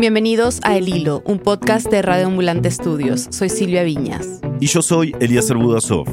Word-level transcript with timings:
Bienvenidos 0.00 0.60
a 0.62 0.78
El 0.78 0.88
Hilo, 0.88 1.22
un 1.26 1.38
podcast 1.38 1.90
de 1.90 2.00
Radio 2.00 2.28
Ambulante 2.28 2.68
Estudios. 2.68 3.26
Soy 3.28 3.50
Silvia 3.50 3.82
Viñas. 3.82 4.40
Y 4.58 4.66
yo 4.66 4.80
soy 4.80 5.14
Elías 5.20 5.52
Budasov. 5.52 6.06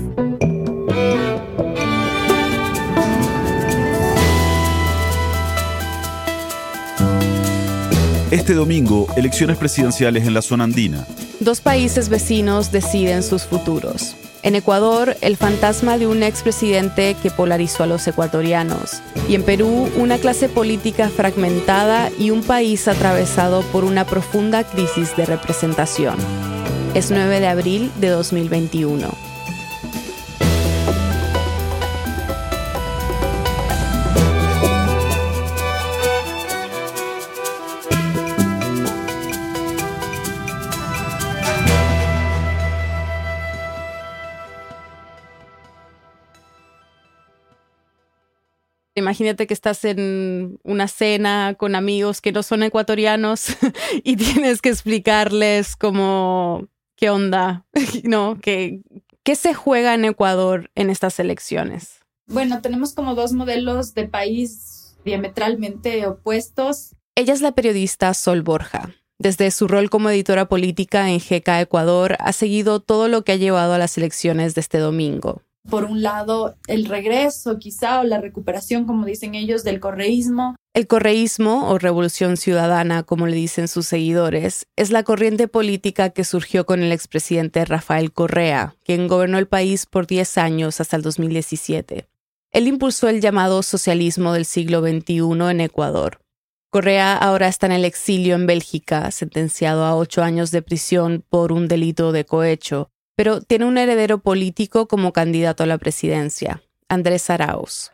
Este 8.30 8.54
domingo, 8.54 9.08
elecciones 9.16 9.56
presidenciales 9.56 10.28
en 10.28 10.34
la 10.34 10.42
zona 10.42 10.66
andina. 10.66 11.08
Dos 11.40 11.62
países 11.62 12.10
vecinos 12.10 12.74
deciden 12.74 13.24
sus 13.24 13.44
futuros. 13.44 14.18
En 14.44 14.56
Ecuador, 14.56 15.16
el 15.22 15.36
fantasma 15.36 15.98
de 15.98 16.08
un 16.08 16.24
expresidente 16.24 17.16
que 17.22 17.32
polarizó 17.32 17.84
a 17.84 17.88
los 17.88 18.08
ecuatorianos. 18.08 19.02
Y 19.28 19.36
en 19.36 19.44
Perú, 19.44 19.90
una 19.98 20.18
clase 20.18 20.48
política 20.48 21.10
fragmentada 21.10 22.10
y 22.18 22.30
un 22.30 22.44
país 22.44 22.88
atravesado 22.88 23.62
por 23.72 23.84
una 23.84 24.06
profunda 24.06 24.64
crisis 24.64 25.16
de 25.18 25.26
representación. 25.26 26.16
Es 26.94 27.12
9 27.12 27.40
de 27.40 27.48
abril 27.48 27.92
de 28.00 28.10
2021. 28.10 29.27
Imagínate 49.08 49.48
que 49.48 49.54
estás 49.54 49.86
en 49.86 50.60
una 50.64 50.90
cena 50.90 51.56
con 51.58 51.76
amigos 51.76 52.20
que 52.20 52.34
no 52.34 52.44
son 52.44 52.62
ecuatorianos 52.62 53.56
y 54.04 54.18
tienes 54.18 54.62
que 54.62 54.68
explicarles 54.68 55.78
cómo, 55.78 56.68
qué 56.98 57.10
onda, 57.10 57.66
¿no? 58.04 58.38
¿Qué, 58.42 58.82
¿Qué 59.24 59.36
se 59.38 59.54
juega 59.54 59.94
en 59.94 60.04
Ecuador 60.04 60.72
en 60.76 60.90
estas 60.90 61.22
elecciones? 61.22 62.02
Bueno, 62.26 62.62
tenemos 62.62 62.94
como 62.94 63.16
dos 63.16 63.32
modelos 63.32 63.94
de 63.94 64.10
país 64.10 64.98
diametralmente 65.06 66.06
opuestos. 66.06 66.94
Ella 67.16 67.34
es 67.34 67.40
la 67.40 67.54
periodista 67.54 68.14
Sol 68.14 68.42
Borja. 68.42 68.94
Desde 69.20 69.52
su 69.52 69.70
rol 69.70 69.90
como 69.90 70.10
editora 70.10 70.50
política 70.50 71.10
en 71.10 71.20
GK 71.20 71.62
Ecuador, 71.62 72.18
ha 72.20 72.34
seguido 72.34 72.82
todo 72.82 73.08
lo 73.08 73.24
que 73.24 73.32
ha 73.32 73.38
llevado 73.38 73.74
a 73.74 73.78
las 73.78 73.98
elecciones 73.98 74.54
de 74.54 74.60
este 74.60 74.80
domingo 74.80 75.44
por 75.70 75.86
un 75.86 76.02
lado, 76.02 76.56
el 76.68 76.86
regreso 76.86 77.60
quizá 77.60 78.00
o 78.00 78.04
la 78.04 78.20
recuperación, 78.20 78.86
como 78.86 79.06
dicen 79.06 79.36
ellos, 79.36 79.64
del 79.64 79.80
correísmo. 79.80 80.56
El 80.74 80.88
correísmo, 80.88 81.70
o 81.70 81.78
revolución 81.78 82.38
ciudadana, 82.38 83.04
como 83.04 83.28
le 83.28 83.36
dicen 83.36 83.68
sus 83.68 83.88
seguidores, 83.88 84.68
es 84.76 84.92
la 84.92 85.04
corriente 85.04 85.48
política 85.48 86.12
que 86.12 86.24
surgió 86.24 86.66
con 86.66 86.84
el 86.84 86.92
expresidente 86.92 87.66
Rafael 87.66 88.12
Correa, 88.12 88.76
quien 88.84 89.08
gobernó 89.08 89.40
el 89.40 89.48
país 89.48 89.86
por 89.86 90.08
10 90.08 90.38
años 90.38 90.80
hasta 90.80 90.96
el 90.96 91.02
2017. 91.02 92.08
Él 92.52 92.68
impulsó 92.68 93.10
el 93.10 93.22
llamado 93.22 93.64
socialismo 93.64 94.34
del 94.34 94.46
siglo 94.46 94.82
XXI 94.82 95.50
en 95.50 95.62
Ecuador. 95.62 96.20
Correa 96.70 97.18
ahora 97.18 97.48
está 97.48 97.66
en 97.66 97.72
el 97.72 97.86
exilio 97.86 98.36
en 98.36 98.46
Bélgica, 98.46 99.10
sentenciado 99.12 99.86
a 99.86 99.96
ocho 99.96 100.22
años 100.22 100.52
de 100.52 100.62
prisión 100.62 101.24
por 101.28 101.52
un 101.52 101.68
delito 101.68 102.12
de 102.12 102.26
cohecho, 102.26 102.92
pero 103.18 103.42
tiene 103.42 103.66
un 103.66 103.80
heredero 103.80 104.20
político 104.20 104.88
como 104.88 105.12
candidato 105.12 105.64
a 105.64 105.66
la 105.66 105.80
presidencia, 105.80 106.62
Andrés 106.88 107.32
Arauz. 107.32 107.92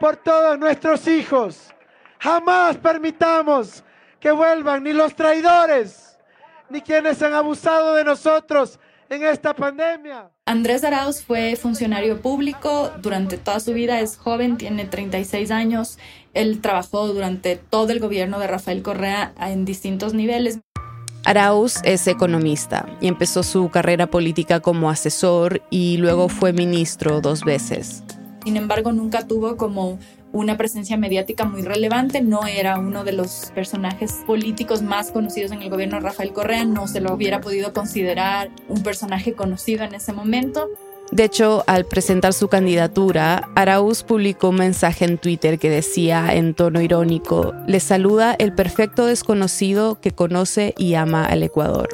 Por 0.00 0.16
todos 0.16 0.58
nuestros 0.58 1.06
hijos, 1.06 1.68
jamás 2.18 2.76
permitamos 2.76 3.84
que 4.18 4.32
vuelvan 4.32 4.82
ni 4.82 4.92
los 4.92 5.14
traidores, 5.14 6.18
ni 6.68 6.80
quienes 6.80 7.22
han 7.22 7.34
abusado 7.34 7.94
de 7.94 8.02
nosotros 8.02 8.80
en 9.10 9.22
esta 9.22 9.54
pandemia. 9.54 10.32
Andrés 10.44 10.82
Arauz 10.82 11.22
fue 11.22 11.54
funcionario 11.54 12.20
público 12.20 12.90
durante 13.00 13.38
toda 13.38 13.60
su 13.60 13.72
vida, 13.72 14.00
es 14.00 14.16
joven, 14.16 14.56
tiene 14.56 14.86
36 14.86 15.52
años. 15.52 16.00
Él 16.34 16.60
trabajó 16.60 17.06
durante 17.06 17.54
todo 17.54 17.92
el 17.92 18.00
gobierno 18.00 18.40
de 18.40 18.48
Rafael 18.48 18.82
Correa 18.82 19.34
en 19.38 19.64
distintos 19.64 20.14
niveles. 20.14 20.58
Arauz 21.24 21.76
es 21.84 22.08
economista 22.08 22.86
y 23.00 23.06
empezó 23.06 23.44
su 23.44 23.68
carrera 23.68 24.08
política 24.08 24.58
como 24.58 24.90
asesor 24.90 25.62
y 25.70 25.96
luego 25.98 26.28
fue 26.28 26.52
ministro 26.52 27.20
dos 27.20 27.44
veces. 27.44 28.02
Sin 28.44 28.56
embargo, 28.56 28.92
nunca 28.92 29.26
tuvo 29.28 29.56
como 29.56 30.00
una 30.32 30.56
presencia 30.56 30.96
mediática 30.96 31.44
muy 31.44 31.62
relevante, 31.62 32.22
no 32.22 32.46
era 32.46 32.78
uno 32.78 33.04
de 33.04 33.12
los 33.12 33.52
personajes 33.54 34.22
políticos 34.26 34.82
más 34.82 35.12
conocidos 35.12 35.52
en 35.52 35.62
el 35.62 35.70
gobierno 35.70 35.96
de 35.96 36.02
Rafael 36.02 36.32
Correa, 36.32 36.64
no 36.64 36.88
se 36.88 37.00
lo 37.00 37.14
hubiera 37.14 37.40
podido 37.40 37.72
considerar 37.72 38.50
un 38.68 38.82
personaje 38.82 39.34
conocido 39.34 39.84
en 39.84 39.94
ese 39.94 40.12
momento. 40.12 40.68
De 41.12 41.24
hecho, 41.24 41.62
al 41.66 41.84
presentar 41.84 42.32
su 42.32 42.48
candidatura, 42.48 43.50
Arauz 43.54 44.02
publicó 44.02 44.48
un 44.48 44.56
mensaje 44.56 45.04
en 45.04 45.18
Twitter 45.18 45.58
que 45.58 45.68
decía 45.68 46.34
en 46.34 46.54
tono 46.54 46.80
irónico, 46.80 47.52
le 47.66 47.80
saluda 47.80 48.34
el 48.38 48.54
perfecto 48.54 49.04
desconocido 49.04 50.00
que 50.00 50.12
conoce 50.12 50.72
y 50.78 50.94
ama 50.94 51.26
al 51.26 51.42
Ecuador. 51.42 51.90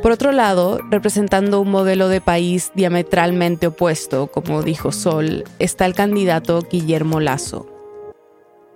Por 0.00 0.12
otro 0.12 0.30
lado, 0.30 0.78
representando 0.90 1.60
un 1.60 1.72
modelo 1.72 2.06
de 2.06 2.20
país 2.20 2.70
diametralmente 2.76 3.66
opuesto, 3.66 4.28
como 4.28 4.62
dijo 4.62 4.92
Sol, 4.92 5.42
está 5.58 5.84
el 5.84 5.94
candidato 5.94 6.62
Guillermo 6.70 7.18
Lazo. 7.18 7.66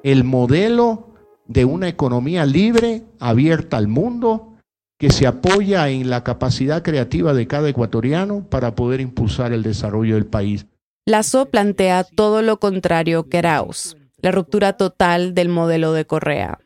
El 0.03 0.25
modelo 0.25 1.15
de 1.47 1.65
una 1.65 1.87
economía 1.87 2.45
libre, 2.45 3.05
abierta 3.21 3.77
al 3.77 3.87
mundo, 3.87 4.56
que 4.99 5.11
se 5.11 5.27
apoya 5.27 5.89
en 5.89 6.09
la 6.09 6.25
capacidad 6.25 6.83
creativa 6.83 7.35
de 7.35 7.47
cada 7.47 7.69
ecuatoriano 7.69 8.45
para 8.49 8.75
poder 8.75 9.01
impulsar 9.01 9.53
el 9.53 9.63
desarrollo 9.63 10.15
del 10.15 10.27
país. 10.27 10.67
Lazo 11.05 11.47
plantea 11.47 12.05
todo 12.05 12.43
lo 12.43 12.59
contrario 12.59 13.29
que 13.29 13.39
Arauz, 13.39 13.97
la 14.23 14.33
ruptura 14.33 14.73
total 14.75 15.35
del 15.35 15.49
modelo 15.49 15.93
de 15.93 16.07
Correa. 16.07 16.59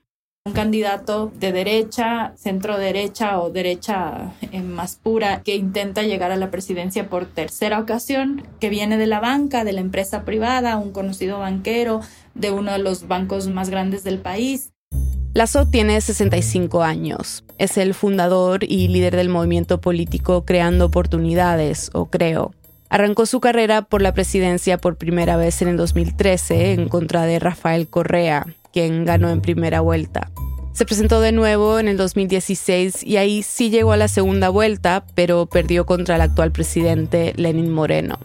Un 0.47 0.55
candidato 0.55 1.31
de 1.39 1.53
derecha, 1.53 2.33
centro 2.37 2.79
derecha 2.79 3.39
o 3.41 3.51
derecha 3.51 4.33
eh, 4.41 4.63
más 4.63 4.97
pura 4.97 5.43
que 5.43 5.55
intenta 5.55 6.03
llegar 6.03 6.33
a 6.33 6.37
la 6.37 6.51
presidencia 6.51 7.11
por 7.11 7.27
tercera 7.27 7.79
ocasión, 7.79 8.43
que 8.59 8.71
viene 8.71 8.97
de 8.97 9.07
la 9.07 9.21
banca, 9.21 9.65
de 9.65 9.75
la 9.75 9.83
empresa 9.83 10.25
privada, 10.25 10.79
un 10.79 10.93
conocido 10.93 11.41
banquero 11.41 12.01
de 12.35 12.51
uno 12.51 12.73
de 12.73 12.79
los 12.79 13.07
bancos 13.07 13.49
más 13.49 13.69
grandes 13.69 14.03
del 14.03 14.19
país. 14.19 14.73
Lazo 15.33 15.65
tiene 15.67 16.01
65 16.01 16.83
años. 16.83 17.45
Es 17.57 17.79
el 17.79 17.95
fundador 17.95 18.65
y 18.65 18.89
líder 18.89 19.15
del 19.15 19.29
movimiento 19.29 19.81
político 19.81 20.45
Creando 20.45 20.87
Oportunidades, 20.87 21.91
o 21.93 22.07
Creo. 22.07 22.53
Arrancó 22.89 23.27
su 23.27 23.39
carrera 23.39 23.83
por 23.83 24.03
la 24.03 24.13
presidencia 24.13 24.79
por 24.79 24.97
primera 24.97 25.37
vez 25.37 25.63
en 25.63 25.69
el 25.69 25.77
2013 25.77 26.73
en 26.73 26.89
contra 26.89 27.27
de 27.27 27.39
Rafael 27.39 27.87
Correa, 27.87 28.45
quien 28.73 29.05
ganó 29.05 29.31
en 29.31 29.41
primera 29.41 29.81
vuelta. 29.81 30.33
Se 30.73 30.85
presentó 30.85 31.21
de 31.21 31.31
nuevo 31.31 31.79
en 31.79 31.87
el 31.87 31.97
2016 31.97 33.05
y 33.05 33.17
ahí 33.17 33.45
sí 33.45 33.71
llegó 33.71 33.93
a 33.93 33.97
la 33.97 34.09
segunda 34.09 34.49
vuelta, 34.49 35.05
pero 35.15 35.47
perdió 35.47 35.87
contra 35.87 36.17
el 36.17 36.23
actual 36.23 36.51
presidente 36.51 37.35
Lenin 37.37 37.71
Moreno. 37.71 38.19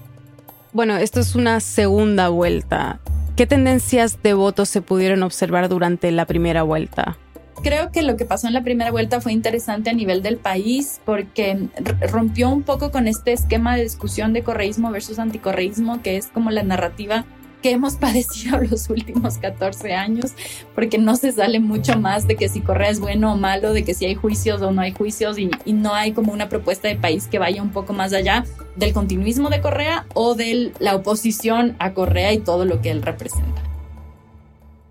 Bueno, 0.75 0.97
esto 0.97 1.21
es 1.21 1.35
una 1.35 1.61
segunda 1.61 2.27
vuelta. 2.27 2.99
¿Qué 3.37 3.47
tendencias 3.47 4.21
de 4.21 4.33
votos 4.33 4.67
se 4.67 4.81
pudieron 4.81 5.23
observar 5.23 5.69
durante 5.69 6.11
la 6.11 6.25
primera 6.25 6.63
vuelta? 6.63 7.17
Creo 7.63 7.93
que 7.93 8.01
lo 8.01 8.17
que 8.17 8.25
pasó 8.25 8.47
en 8.47 8.53
la 8.53 8.61
primera 8.61 8.91
vuelta 8.91 9.21
fue 9.21 9.31
interesante 9.31 9.89
a 9.89 9.93
nivel 9.93 10.21
del 10.21 10.35
país 10.35 10.99
porque 11.05 11.69
rompió 12.11 12.49
un 12.49 12.63
poco 12.63 12.91
con 12.91 13.07
este 13.07 13.31
esquema 13.31 13.77
de 13.77 13.83
discusión 13.83 14.33
de 14.33 14.43
correísmo 14.43 14.91
versus 14.91 15.17
anticorreísmo, 15.17 16.01
que 16.01 16.17
es 16.17 16.27
como 16.27 16.51
la 16.51 16.63
narrativa 16.63 17.23
hemos 17.71 17.95
padecido 17.97 18.59
los 18.59 18.89
últimos 18.89 19.37
14 19.37 19.93
años, 19.93 20.33
porque 20.73 20.97
no 20.97 21.15
se 21.15 21.31
sale 21.31 21.59
mucho 21.59 21.99
más 21.99 22.27
de 22.27 22.35
que 22.35 22.49
si 22.49 22.61
Correa 22.61 22.89
es 22.89 22.99
bueno 22.99 23.33
o 23.33 23.37
malo, 23.37 23.73
de 23.73 23.83
que 23.83 23.93
si 23.93 24.05
hay 24.05 24.15
juicios 24.15 24.61
o 24.61 24.71
no 24.71 24.81
hay 24.81 24.91
juicios, 24.91 25.37
y, 25.37 25.49
y 25.65 25.73
no 25.73 25.93
hay 25.93 26.13
como 26.13 26.33
una 26.33 26.49
propuesta 26.49 26.87
de 26.87 26.95
país 26.95 27.27
que 27.27 27.39
vaya 27.39 27.61
un 27.61 27.71
poco 27.71 27.93
más 27.93 28.13
allá 28.13 28.45
del 28.75 28.93
continuismo 28.93 29.49
de 29.49 29.61
Correa 29.61 30.05
o 30.13 30.35
de 30.35 30.73
la 30.79 30.95
oposición 30.95 31.75
a 31.79 31.93
Correa 31.93 32.33
y 32.33 32.39
todo 32.39 32.65
lo 32.65 32.81
que 32.81 32.91
él 32.91 33.01
representa. 33.01 33.63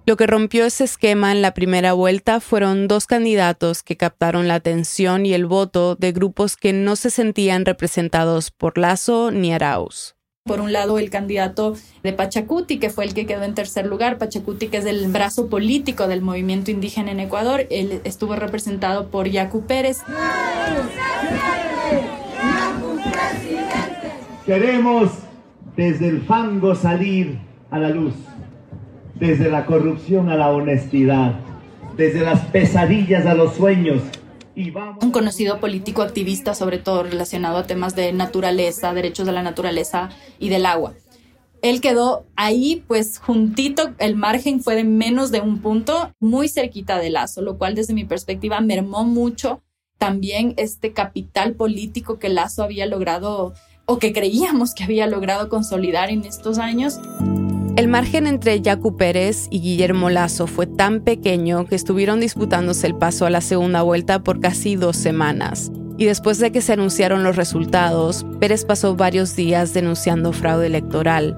Lo 0.07 0.19
que 0.19 0.27
rompió 0.27 0.67
ese 0.67 0.85
esquema 0.85 1.33
en 1.33 1.41
la 1.41 1.55
primera 1.55 1.95
vuelta 1.95 2.41
fueron 2.41 2.89
dos 2.89 3.07
candidatos 3.07 3.83
que 3.83 3.97
captaron 3.97 4.49
la 4.49 4.57
atención 4.57 5.25
y 5.25 5.33
el 5.33 5.47
voto 5.47 5.97
de 5.97 6.13
grupos 6.13 6.57
que 6.57 6.75
no 6.75 6.95
se 6.95 7.09
sentían 7.09 7.65
representados 7.65 8.51
por 8.51 8.77
Lazo 8.77 9.31
ni 9.31 9.55
Arauz. 9.55 10.14
Por 10.47 10.61
un 10.61 10.75
lado, 10.75 10.99
el 10.99 11.09
candidato 11.09 11.75
de 12.03 12.13
Pachacuti, 12.13 12.79
que 12.79 12.91
fue 12.91 13.07
el 13.07 13.15
que 13.15 13.25
quedó 13.25 13.45
en 13.45 13.55
tercer 13.55 13.87
lugar. 13.87 14.19
Pachacuti, 14.19 14.69
que 14.69 14.77
es 14.77 14.85
el 14.85 15.09
brazo 15.09 15.49
político 15.49 16.07
del 16.07 16.21
movimiento 16.21 16.71
indígena 16.71 17.13
en 17.13 17.21
Ecuador, 17.21 17.67
él 17.71 18.03
estuvo 18.05 18.37
representado 18.37 19.09
por 19.09 19.27
Yacu 19.27 19.63
Pérez. 19.63 20.03
Queremos 24.45 25.13
desde 25.79 26.09
el 26.09 26.21
fango 26.21 26.75
salir 26.75 27.39
a 27.71 27.79
la 27.79 27.89
luz, 27.89 28.13
desde 29.15 29.49
la 29.51 29.65
corrupción 29.65 30.29
a 30.29 30.37
la 30.37 30.51
honestidad, 30.51 31.37
desde 31.97 32.21
las 32.21 32.45
pesadillas 32.49 33.25
a 33.25 33.33
los 33.33 33.55
sueños. 33.55 34.03
Un 34.57 35.11
conocido 35.11 35.59
político 35.59 36.03
activista, 36.03 36.55
sobre 36.55 36.79
todo 36.79 37.03
relacionado 37.03 37.59
a 37.59 37.67
temas 37.67 37.97
de 37.97 38.13
naturaleza, 38.13 38.95
derechos 38.95 39.27
de 39.27 39.33
la 39.33 39.43
naturaleza 39.43 40.11
y 40.39 40.49
del 40.49 40.67
agua. 40.67 40.95
Él 41.63 41.81
quedó 41.81 42.27
ahí, 42.37 42.85
pues 42.87 43.19
juntito, 43.19 43.95
el 43.99 44.17
margen 44.17 44.61
fue 44.61 44.75
de 44.75 44.85
menos 44.85 45.31
de 45.31 45.41
un 45.41 45.61
punto, 45.61 46.13
muy 46.21 46.49
cerquita 46.49 46.99
de 46.99 47.11
Lazo, 47.11 47.41
lo 47.41 47.57
cual 47.57 47.75
desde 47.75 47.95
mi 47.95 48.05
perspectiva 48.05 48.61
mermó 48.61 49.05
mucho 49.05 49.63
también 49.97 50.55
este 50.59 50.93
capital 50.93 51.55
político 51.55 52.19
que 52.19 52.29
Lazo 52.29 52.63
había 52.63 52.85
logrado 52.85 53.55
o 53.87 53.99
que 53.99 54.13
creíamos 54.13 54.75
que 54.75 54.85
había 54.85 55.07
logrado 55.07 55.49
consolidar 55.49 56.11
en 56.11 56.25
estos 56.25 56.59
años. 56.59 57.01
El 57.77 57.89
margen 57.89 58.29
entre 58.29 58.61
Yacu 58.61 58.97
Pérez 58.97 59.49
y 59.51 59.61
Guillermo 59.61 60.09
Lazo 60.09 60.47
fue 60.47 60.65
tan 60.65 61.01
pequeño 61.01 61.67
que 61.67 61.75
estuvieron 61.75 62.21
disputándose 62.21 62.87
el 62.87 62.95
paso 62.95 63.27
a 63.27 63.31
la 63.31 63.41
segunda 63.41 63.83
vuelta 63.83 64.23
por 64.23 64.39
casi 64.39 64.77
dos 64.77 64.97
semanas. 64.97 65.73
Y 65.99 66.05
después 66.05 66.39
de 66.39 66.53
que 66.53 66.61
se 66.61 66.73
anunciaron 66.73 67.25
los 67.25 67.35
resultados, 67.35 68.25
Pérez 68.39 68.65
pasó 68.65 68.95
varios 68.95 69.35
días 69.35 69.75
denunciando 69.75 70.33
fraude 70.33 70.69
electoral. 70.69 71.37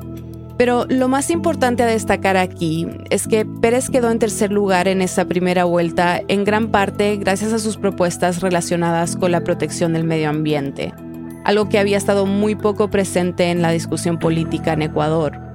Pero 0.58 0.84
lo 0.90 1.08
más 1.08 1.30
importante 1.30 1.82
a 1.82 1.86
destacar 1.86 2.36
aquí 2.36 2.86
es 3.08 3.26
que 3.26 3.46
Pérez 3.46 3.88
quedó 3.88 4.10
en 4.10 4.18
tercer 4.18 4.52
lugar 4.52 4.88
en 4.88 5.00
esa 5.00 5.24
primera 5.24 5.64
vuelta 5.64 6.20
en 6.28 6.44
gran 6.44 6.70
parte 6.70 7.16
gracias 7.16 7.54
a 7.54 7.58
sus 7.58 7.78
propuestas 7.78 8.42
relacionadas 8.42 9.16
con 9.16 9.32
la 9.32 9.42
protección 9.42 9.94
del 9.94 10.04
medio 10.04 10.28
ambiente, 10.28 10.92
algo 11.44 11.70
que 11.70 11.78
había 11.78 11.96
estado 11.96 12.26
muy 12.26 12.56
poco 12.56 12.90
presente 12.90 13.50
en 13.50 13.62
la 13.62 13.70
discusión 13.70 14.18
política 14.18 14.74
en 14.74 14.82
Ecuador. 14.82 15.45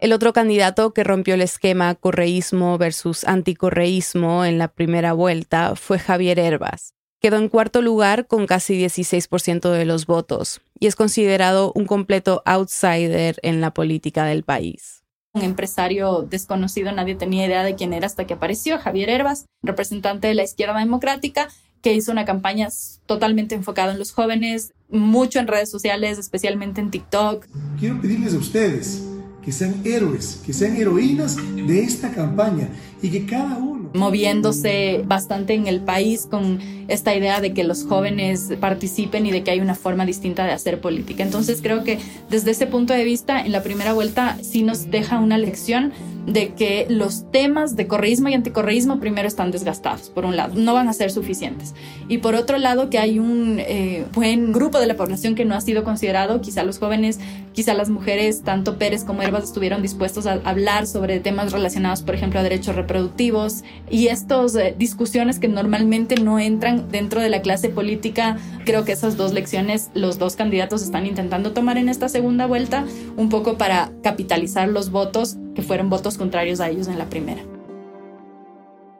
El 0.00 0.12
otro 0.12 0.32
candidato 0.32 0.92
que 0.94 1.02
rompió 1.02 1.34
el 1.34 1.40
esquema 1.40 1.96
correísmo 1.96 2.78
versus 2.78 3.24
anticorreísmo 3.24 4.44
en 4.44 4.56
la 4.56 4.68
primera 4.68 5.12
vuelta 5.12 5.74
fue 5.74 5.98
Javier 5.98 6.38
Herbas. 6.38 6.94
Quedó 7.20 7.36
en 7.36 7.48
cuarto 7.48 7.82
lugar 7.82 8.28
con 8.28 8.46
casi 8.46 8.80
16% 8.80 9.72
de 9.72 9.84
los 9.84 10.06
votos 10.06 10.60
y 10.78 10.86
es 10.86 10.94
considerado 10.94 11.72
un 11.74 11.86
completo 11.86 12.42
outsider 12.44 13.40
en 13.42 13.60
la 13.60 13.74
política 13.74 14.24
del 14.24 14.44
país. 14.44 15.02
Un 15.32 15.42
empresario 15.42 16.22
desconocido, 16.22 16.92
nadie 16.92 17.16
tenía 17.16 17.46
idea 17.46 17.64
de 17.64 17.74
quién 17.74 17.92
era 17.92 18.06
hasta 18.06 18.24
que 18.24 18.34
apareció 18.34 18.78
Javier 18.78 19.10
Herbas, 19.10 19.46
representante 19.64 20.28
de 20.28 20.34
la 20.34 20.44
izquierda 20.44 20.78
democrática, 20.78 21.48
que 21.82 21.92
hizo 21.92 22.12
una 22.12 22.24
campaña 22.24 22.68
totalmente 23.06 23.56
enfocada 23.56 23.92
en 23.92 23.98
los 23.98 24.12
jóvenes, 24.12 24.72
mucho 24.88 25.40
en 25.40 25.48
redes 25.48 25.70
sociales, 25.70 26.18
especialmente 26.18 26.80
en 26.80 26.92
TikTok. 26.92 27.46
Quiero 27.80 28.00
pedirles 28.00 28.34
a 28.34 28.38
ustedes 28.38 29.17
que 29.48 29.52
sean 29.52 29.80
héroes, 29.82 30.42
que 30.44 30.52
sean 30.52 30.76
heroínas 30.76 31.38
de 31.56 31.80
esta 31.80 32.10
campaña 32.10 32.68
y 33.00 33.08
que 33.08 33.24
cada 33.24 33.56
uno... 33.56 33.88
Moviéndose 33.94 35.02
bastante 35.06 35.54
en 35.54 35.66
el 35.66 35.80
país 35.80 36.26
con 36.30 36.58
esta 36.86 37.16
idea 37.16 37.40
de 37.40 37.54
que 37.54 37.64
los 37.64 37.86
jóvenes 37.86 38.52
participen 38.60 39.24
y 39.24 39.30
de 39.30 39.42
que 39.42 39.50
hay 39.50 39.60
una 39.60 39.74
forma 39.74 40.04
distinta 40.04 40.44
de 40.44 40.52
hacer 40.52 40.82
política. 40.82 41.22
Entonces 41.22 41.60
creo 41.62 41.82
que 41.82 41.98
desde 42.28 42.50
ese 42.50 42.66
punto 42.66 42.92
de 42.92 43.04
vista, 43.04 43.40
en 43.40 43.52
la 43.52 43.62
primera 43.62 43.94
vuelta 43.94 44.36
sí 44.42 44.62
nos 44.62 44.90
deja 44.90 45.18
una 45.18 45.38
lección 45.38 45.94
de 46.28 46.54
que 46.54 46.86
los 46.88 47.30
temas 47.30 47.74
de 47.74 47.86
correísmo 47.86 48.28
y 48.28 48.34
anticorreísmo 48.34 49.00
primero 49.00 49.26
están 49.26 49.50
desgastados, 49.50 50.10
por 50.10 50.24
un 50.24 50.36
lado, 50.36 50.54
no 50.54 50.74
van 50.74 50.88
a 50.88 50.92
ser 50.92 51.10
suficientes. 51.10 51.74
Y 52.08 52.18
por 52.18 52.34
otro 52.34 52.58
lado, 52.58 52.90
que 52.90 52.98
hay 52.98 53.18
un 53.18 53.56
eh, 53.58 54.04
buen 54.12 54.52
grupo 54.52 54.78
de 54.78 54.86
la 54.86 54.96
población 54.96 55.34
que 55.34 55.44
no 55.44 55.54
ha 55.54 55.60
sido 55.60 55.84
considerado, 55.84 56.40
quizá 56.40 56.64
los 56.64 56.78
jóvenes, 56.78 57.18
quizá 57.52 57.74
las 57.74 57.88
mujeres, 57.88 58.42
tanto 58.42 58.78
Pérez 58.78 59.04
como 59.04 59.22
Herbas 59.22 59.44
estuvieron 59.44 59.82
dispuestos 59.82 60.26
a 60.26 60.40
hablar 60.44 60.86
sobre 60.86 61.18
temas 61.20 61.52
relacionados, 61.52 62.02
por 62.02 62.14
ejemplo, 62.14 62.40
a 62.40 62.42
derechos 62.42 62.76
reproductivos 62.76 63.64
y 63.90 64.08
estas 64.08 64.54
eh, 64.54 64.74
discusiones 64.78 65.38
que 65.38 65.48
normalmente 65.48 66.16
no 66.16 66.38
entran 66.38 66.88
dentro 66.90 67.20
de 67.20 67.30
la 67.30 67.42
clase 67.42 67.68
política. 67.68 68.36
Creo 68.64 68.84
que 68.84 68.92
esas 68.92 69.16
dos 69.16 69.32
lecciones 69.32 69.90
los 69.94 70.18
dos 70.18 70.36
candidatos 70.36 70.82
están 70.82 71.06
intentando 71.06 71.52
tomar 71.52 71.78
en 71.78 71.88
esta 71.88 72.08
segunda 72.08 72.46
vuelta, 72.46 72.84
un 73.16 73.28
poco 73.28 73.56
para 73.56 73.90
capitalizar 74.02 74.68
los 74.68 74.90
votos 74.90 75.36
que 75.58 75.64
fueron 75.64 75.90
votos 75.90 76.16
contrarios 76.16 76.60
a 76.60 76.68
ellos 76.70 76.86
en 76.86 76.98
la 76.98 77.06
primera. 77.06 77.42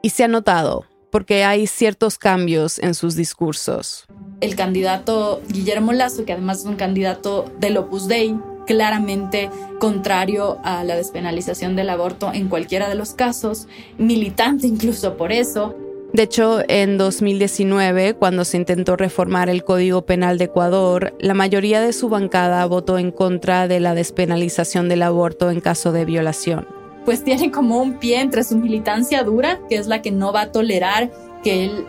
Y 0.01 0.09
se 0.09 0.25
ha 0.25 0.27
notado, 0.27 0.83
porque 1.09 1.45
hay 1.45 1.67
ciertos 1.67 2.17
cambios 2.17 2.79
en 2.79 2.95
sus 2.95 3.15
discursos. 3.15 4.07
El 4.41 4.57
candidato 4.57 5.41
Guillermo 5.47 5.93
Lazo, 5.93 6.25
que 6.25 6.33
además 6.33 6.59
es 6.59 6.65
un 6.65 6.75
candidato 6.75 7.45
del 7.61 7.77
Opus 7.77 8.09
Dei, 8.09 8.37
claramente 8.67 9.49
contrario 9.79 10.57
a 10.65 10.83
la 10.83 10.97
despenalización 10.97 11.77
del 11.77 11.89
aborto 11.89 12.29
en 12.33 12.49
cualquiera 12.49 12.89
de 12.89 12.95
los 12.95 13.13
casos, 13.13 13.69
militante 13.97 14.67
incluso 14.67 15.15
por 15.15 15.31
eso. 15.31 15.77
De 16.13 16.23
hecho, 16.23 16.61
en 16.67 16.97
2019, 16.97 18.15
cuando 18.15 18.43
se 18.43 18.57
intentó 18.57 18.95
reformar 18.95 19.47
el 19.47 19.63
Código 19.63 20.01
Penal 20.01 20.39
de 20.39 20.45
Ecuador, 20.45 21.13
la 21.19 21.35
mayoría 21.35 21.81
de 21.81 21.93
su 21.93 22.09
bancada 22.09 22.65
votó 22.65 22.97
en 22.97 23.11
contra 23.11 23.67
de 23.67 23.79
la 23.79 23.93
despenalización 23.93 24.89
del 24.89 25.03
aborto 25.03 25.51
en 25.51 25.61
caso 25.61 25.91
de 25.91 26.05
violación. 26.05 26.67
Pues 27.05 27.23
tiene 27.23 27.51
como 27.51 27.79
un 27.79 27.99
pie 27.99 28.21
entre 28.21 28.43
su 28.43 28.57
militancia 28.57 29.23
dura, 29.23 29.59
que 29.69 29.75
es 29.75 29.87
la 29.87 30.01
que 30.01 30.11
no 30.11 30.33
va 30.33 30.41
a 30.41 30.51
tolerar 30.51 31.11
que 31.43 31.65
él 31.65 31.85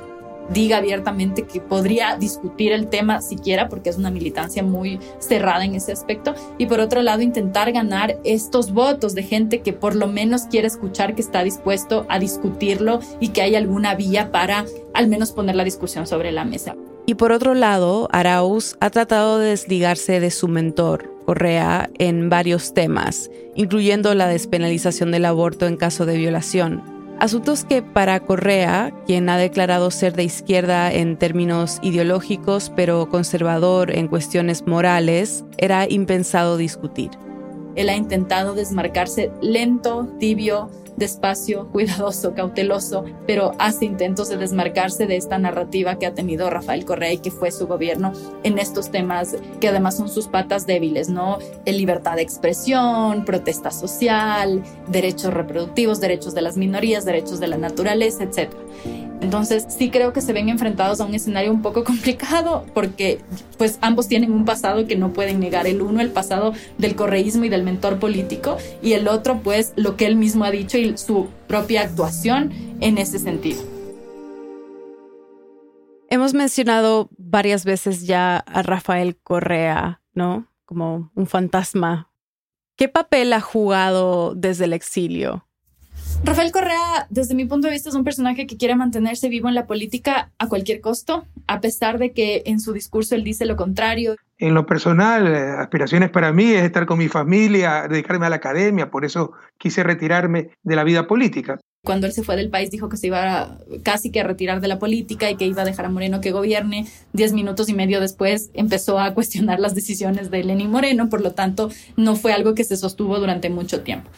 diga 0.50 0.78
abiertamente 0.78 1.42
que 1.42 1.60
podría 1.60 2.16
discutir 2.16 2.72
el 2.72 2.88
tema 2.88 3.22
siquiera 3.22 3.68
porque 3.68 3.90
es 3.90 3.96
una 3.96 4.10
militancia 4.10 4.62
muy 4.62 4.98
cerrada 5.18 5.64
en 5.64 5.74
ese 5.74 5.92
aspecto 5.92 6.34
y 6.58 6.66
por 6.66 6.80
otro 6.80 7.02
lado 7.02 7.22
intentar 7.22 7.72
ganar 7.72 8.18
estos 8.24 8.72
votos 8.72 9.14
de 9.14 9.22
gente 9.22 9.60
que 9.60 9.72
por 9.72 9.96
lo 9.96 10.06
menos 10.06 10.42
quiere 10.42 10.66
escuchar 10.66 11.14
que 11.14 11.22
está 11.22 11.42
dispuesto 11.42 12.06
a 12.08 12.18
discutirlo 12.18 13.00
y 13.20 13.28
que 13.28 13.42
hay 13.42 13.54
alguna 13.54 13.94
vía 13.94 14.30
para 14.32 14.64
al 14.94 15.08
menos 15.08 15.32
poner 15.32 15.56
la 15.56 15.64
discusión 15.64 16.06
sobre 16.06 16.32
la 16.32 16.44
mesa. 16.44 16.76
Y 17.06 17.14
por 17.14 17.32
otro 17.32 17.54
lado, 17.54 18.08
Arauz 18.12 18.76
ha 18.80 18.90
tratado 18.90 19.38
de 19.38 19.48
desligarse 19.48 20.20
de 20.20 20.30
su 20.30 20.46
mentor, 20.46 21.12
Correa, 21.24 21.90
en 21.98 22.28
varios 22.28 22.72
temas, 22.74 23.30
incluyendo 23.56 24.14
la 24.14 24.28
despenalización 24.28 25.10
del 25.10 25.24
aborto 25.24 25.66
en 25.66 25.76
caso 25.76 26.06
de 26.06 26.16
violación 26.16 26.99
Asuntos 27.20 27.64
que 27.64 27.82
para 27.82 28.18
Correa, 28.20 28.94
quien 29.06 29.28
ha 29.28 29.36
declarado 29.36 29.90
ser 29.90 30.14
de 30.14 30.24
izquierda 30.24 30.90
en 30.90 31.18
términos 31.18 31.78
ideológicos, 31.82 32.72
pero 32.74 33.10
conservador 33.10 33.94
en 33.94 34.08
cuestiones 34.08 34.66
morales, 34.66 35.44
era 35.58 35.86
impensado 35.86 36.56
discutir. 36.56 37.10
Él 37.74 37.88
ha 37.88 37.96
intentado 37.96 38.54
desmarcarse 38.54 39.30
lento, 39.40 40.08
tibio, 40.18 40.70
despacio, 41.00 41.68
cuidadoso, 41.72 42.34
cauteloso, 42.34 43.04
pero 43.26 43.52
hace 43.58 43.86
intentos 43.86 44.28
de 44.28 44.36
desmarcarse 44.36 45.06
de 45.06 45.16
esta 45.16 45.38
narrativa 45.38 45.98
que 45.98 46.06
ha 46.06 46.14
tenido 46.14 46.48
Rafael 46.50 46.84
Correa 46.84 47.12
y 47.12 47.18
que 47.18 47.32
fue 47.32 47.50
su 47.50 47.66
gobierno 47.66 48.12
en 48.44 48.58
estos 48.58 48.90
temas 48.90 49.34
que 49.60 49.68
además 49.68 49.96
son 49.96 50.08
sus 50.08 50.28
patas 50.28 50.66
débiles, 50.66 51.08
¿no? 51.08 51.38
Libertad 51.66 52.16
de 52.16 52.22
expresión, 52.22 53.24
protesta 53.24 53.70
social, 53.70 54.62
derechos 54.88 55.32
reproductivos, 55.32 56.00
derechos 56.00 56.34
de 56.34 56.42
las 56.42 56.56
minorías, 56.56 57.04
derechos 57.04 57.40
de 57.40 57.48
la 57.48 57.56
naturaleza, 57.56 58.24
etc. 58.24 58.50
Entonces 59.20 59.66
sí 59.68 59.90
creo 59.90 60.12
que 60.12 60.20
se 60.20 60.32
ven 60.32 60.48
enfrentados 60.48 61.00
a 61.00 61.04
un 61.04 61.14
escenario 61.14 61.52
un 61.52 61.62
poco 61.62 61.84
complicado 61.90 62.64
porque 62.74 63.20
pues 63.58 63.78
ambos 63.80 64.08
tienen 64.08 64.32
un 64.32 64.44
pasado 64.44 64.86
que 64.86 64.96
no 64.96 65.12
pueden 65.12 65.40
negar. 65.40 65.66
El 65.66 65.82
uno 65.82 66.00
el 66.00 66.10
pasado 66.10 66.52
del 66.78 66.96
correísmo 66.96 67.44
y 67.44 67.48
del 67.48 67.62
mentor 67.62 67.98
político 67.98 68.56
y 68.82 68.94
el 68.94 69.08
otro 69.08 69.40
pues 69.42 69.72
lo 69.76 69.96
que 69.96 70.06
él 70.06 70.16
mismo 70.16 70.44
ha 70.44 70.50
dicho 70.50 70.78
y 70.78 70.96
su 70.96 71.28
propia 71.46 71.82
actuación 71.82 72.52
en 72.80 72.98
ese 72.98 73.18
sentido. 73.18 73.62
Hemos 76.08 76.34
mencionado 76.34 77.08
varias 77.16 77.64
veces 77.64 78.04
ya 78.04 78.38
a 78.38 78.62
Rafael 78.62 79.16
Correa, 79.16 80.02
¿no? 80.12 80.48
Como 80.64 81.12
un 81.14 81.26
fantasma. 81.26 82.10
¿Qué 82.76 82.88
papel 82.88 83.32
ha 83.32 83.40
jugado 83.40 84.34
desde 84.34 84.64
el 84.64 84.72
exilio? 84.72 85.46
Rafael 86.22 86.52
Correa, 86.52 87.06
desde 87.08 87.34
mi 87.34 87.46
punto 87.46 87.66
de 87.66 87.72
vista, 87.72 87.88
es 87.88 87.94
un 87.94 88.04
personaje 88.04 88.46
que 88.46 88.58
quiere 88.58 88.76
mantenerse 88.76 89.30
vivo 89.30 89.48
en 89.48 89.54
la 89.54 89.66
política 89.66 90.30
a 90.38 90.48
cualquier 90.48 90.82
costo, 90.82 91.24
a 91.46 91.60
pesar 91.60 91.98
de 91.98 92.12
que 92.12 92.42
en 92.44 92.60
su 92.60 92.74
discurso 92.74 93.14
él 93.14 93.24
dice 93.24 93.46
lo 93.46 93.56
contrario. 93.56 94.16
En 94.38 94.52
lo 94.52 94.66
personal, 94.66 95.26
eh, 95.26 95.54
aspiraciones 95.58 96.10
para 96.10 96.30
mí 96.32 96.52
es 96.52 96.62
estar 96.64 96.84
con 96.84 96.98
mi 96.98 97.08
familia, 97.08 97.88
dedicarme 97.88 98.26
a 98.26 98.30
la 98.30 98.36
academia, 98.36 98.90
por 98.90 99.06
eso 99.06 99.32
quise 99.58 99.82
retirarme 99.82 100.50
de 100.62 100.76
la 100.76 100.84
vida 100.84 101.06
política. 101.06 101.58
Cuando 101.82 102.06
él 102.06 102.12
se 102.12 102.22
fue 102.22 102.36
del 102.36 102.50
país 102.50 102.70
dijo 102.70 102.90
que 102.90 102.98
se 102.98 103.06
iba 103.06 103.58
casi 103.82 104.10
que 104.10 104.20
a 104.20 104.24
retirar 104.24 104.60
de 104.60 104.68
la 104.68 104.78
política 104.78 105.30
y 105.30 105.36
que 105.36 105.46
iba 105.46 105.62
a 105.62 105.64
dejar 105.64 105.86
a 105.86 105.88
Moreno 105.88 106.20
que 106.20 106.30
gobierne. 106.30 106.86
Diez 107.14 107.32
minutos 107.32 107.70
y 107.70 107.74
medio 107.74 108.00
después 108.00 108.50
empezó 108.52 108.98
a 108.98 109.14
cuestionar 109.14 109.60
las 109.60 109.74
decisiones 109.74 110.30
de 110.30 110.44
Lenín 110.44 110.70
Moreno, 110.70 111.08
por 111.08 111.22
lo 111.22 111.32
tanto 111.32 111.70
no 111.96 112.16
fue 112.16 112.34
algo 112.34 112.54
que 112.54 112.64
se 112.64 112.76
sostuvo 112.76 113.18
durante 113.18 113.48
mucho 113.48 113.80
tiempo. 113.80 114.10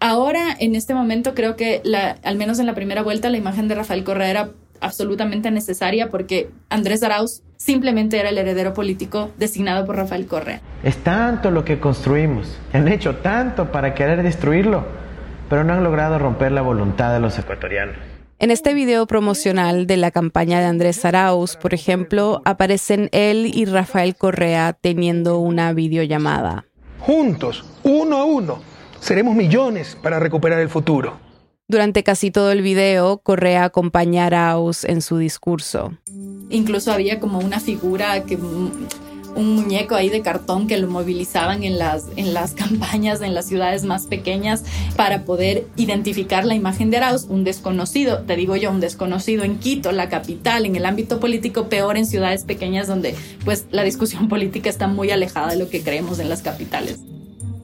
Ahora, 0.00 0.56
en 0.58 0.74
este 0.74 0.94
momento, 0.94 1.34
creo 1.34 1.56
que 1.56 1.80
la, 1.84 2.16
al 2.24 2.36
menos 2.36 2.58
en 2.58 2.66
la 2.66 2.74
primera 2.74 3.02
vuelta, 3.02 3.28
la 3.30 3.36
imagen 3.36 3.68
de 3.68 3.74
Rafael 3.74 4.02
Correa 4.02 4.30
era 4.30 4.50
absolutamente 4.80 5.50
necesaria 5.50 6.08
porque 6.08 6.50
Andrés 6.70 7.02
Arauz 7.02 7.42
simplemente 7.58 8.18
era 8.18 8.30
el 8.30 8.38
heredero 8.38 8.72
político 8.72 9.30
designado 9.36 9.84
por 9.84 9.96
Rafael 9.96 10.26
Correa. 10.26 10.62
Es 10.82 10.96
tanto 10.96 11.50
lo 11.50 11.64
que 11.66 11.78
construimos, 11.78 12.58
han 12.72 12.88
hecho 12.88 13.16
tanto 13.16 13.70
para 13.70 13.94
querer 13.94 14.22
destruirlo 14.22 15.00
pero 15.50 15.64
no 15.64 15.74
han 15.74 15.82
logrado 15.82 16.18
romper 16.18 16.52
la 16.52 16.62
voluntad 16.62 17.12
de 17.12 17.20
los 17.20 17.36
ecuatorianos. 17.36 17.96
En 18.38 18.50
este 18.50 18.72
video 18.72 19.06
promocional 19.06 19.86
de 19.86 19.98
la 19.98 20.12
campaña 20.12 20.60
de 20.60 20.66
Andrés 20.66 21.04
Arauz, 21.04 21.56
por 21.56 21.74
ejemplo, 21.74 22.40
aparecen 22.46 23.10
él 23.12 23.50
y 23.52 23.66
Rafael 23.66 24.14
Correa 24.14 24.72
teniendo 24.72 25.40
una 25.40 25.74
videollamada. 25.74 26.64
Juntos, 27.00 27.64
uno 27.82 28.16
a 28.16 28.24
uno, 28.24 28.62
seremos 29.00 29.34
millones 29.34 29.96
para 30.00 30.18
recuperar 30.20 30.60
el 30.60 30.68
futuro. 30.68 31.18
Durante 31.68 32.02
casi 32.02 32.30
todo 32.30 32.50
el 32.50 32.62
video, 32.62 33.18
Correa 33.18 33.64
acompaña 33.64 34.24
a 34.24 34.26
Arauz 34.26 34.84
en 34.84 35.02
su 35.02 35.18
discurso. 35.18 35.92
Incluso 36.50 36.92
había 36.92 37.20
como 37.20 37.38
una 37.38 37.60
figura 37.60 38.24
que 38.24 38.36
un 39.36 39.54
muñeco 39.54 39.94
ahí 39.94 40.08
de 40.08 40.22
cartón 40.22 40.66
que 40.66 40.76
lo 40.76 40.88
movilizaban 40.88 41.62
en 41.62 41.78
las, 41.78 42.06
en 42.16 42.34
las 42.34 42.52
campañas 42.54 43.22
en 43.22 43.34
las 43.34 43.46
ciudades 43.46 43.84
más 43.84 44.06
pequeñas 44.06 44.64
para 44.96 45.24
poder 45.24 45.66
identificar 45.76 46.44
la 46.44 46.54
imagen 46.54 46.90
de 46.90 46.98
Arauz, 46.98 47.26
un 47.28 47.44
desconocido, 47.44 48.22
te 48.22 48.36
digo 48.36 48.56
yo, 48.56 48.70
un 48.70 48.80
desconocido 48.80 49.44
en 49.44 49.58
Quito, 49.58 49.92
la 49.92 50.08
capital, 50.08 50.66
en 50.66 50.76
el 50.76 50.84
ámbito 50.84 51.20
político, 51.20 51.68
peor 51.68 51.96
en 51.96 52.06
ciudades 52.06 52.44
pequeñas 52.44 52.88
donde 52.88 53.14
pues 53.44 53.66
la 53.70 53.84
discusión 53.84 54.28
política 54.28 54.68
está 54.68 54.88
muy 54.88 55.10
alejada 55.10 55.48
de 55.52 55.56
lo 55.56 55.68
que 55.68 55.82
creemos 55.82 56.18
en 56.18 56.28
las 56.28 56.42
capitales. 56.42 56.98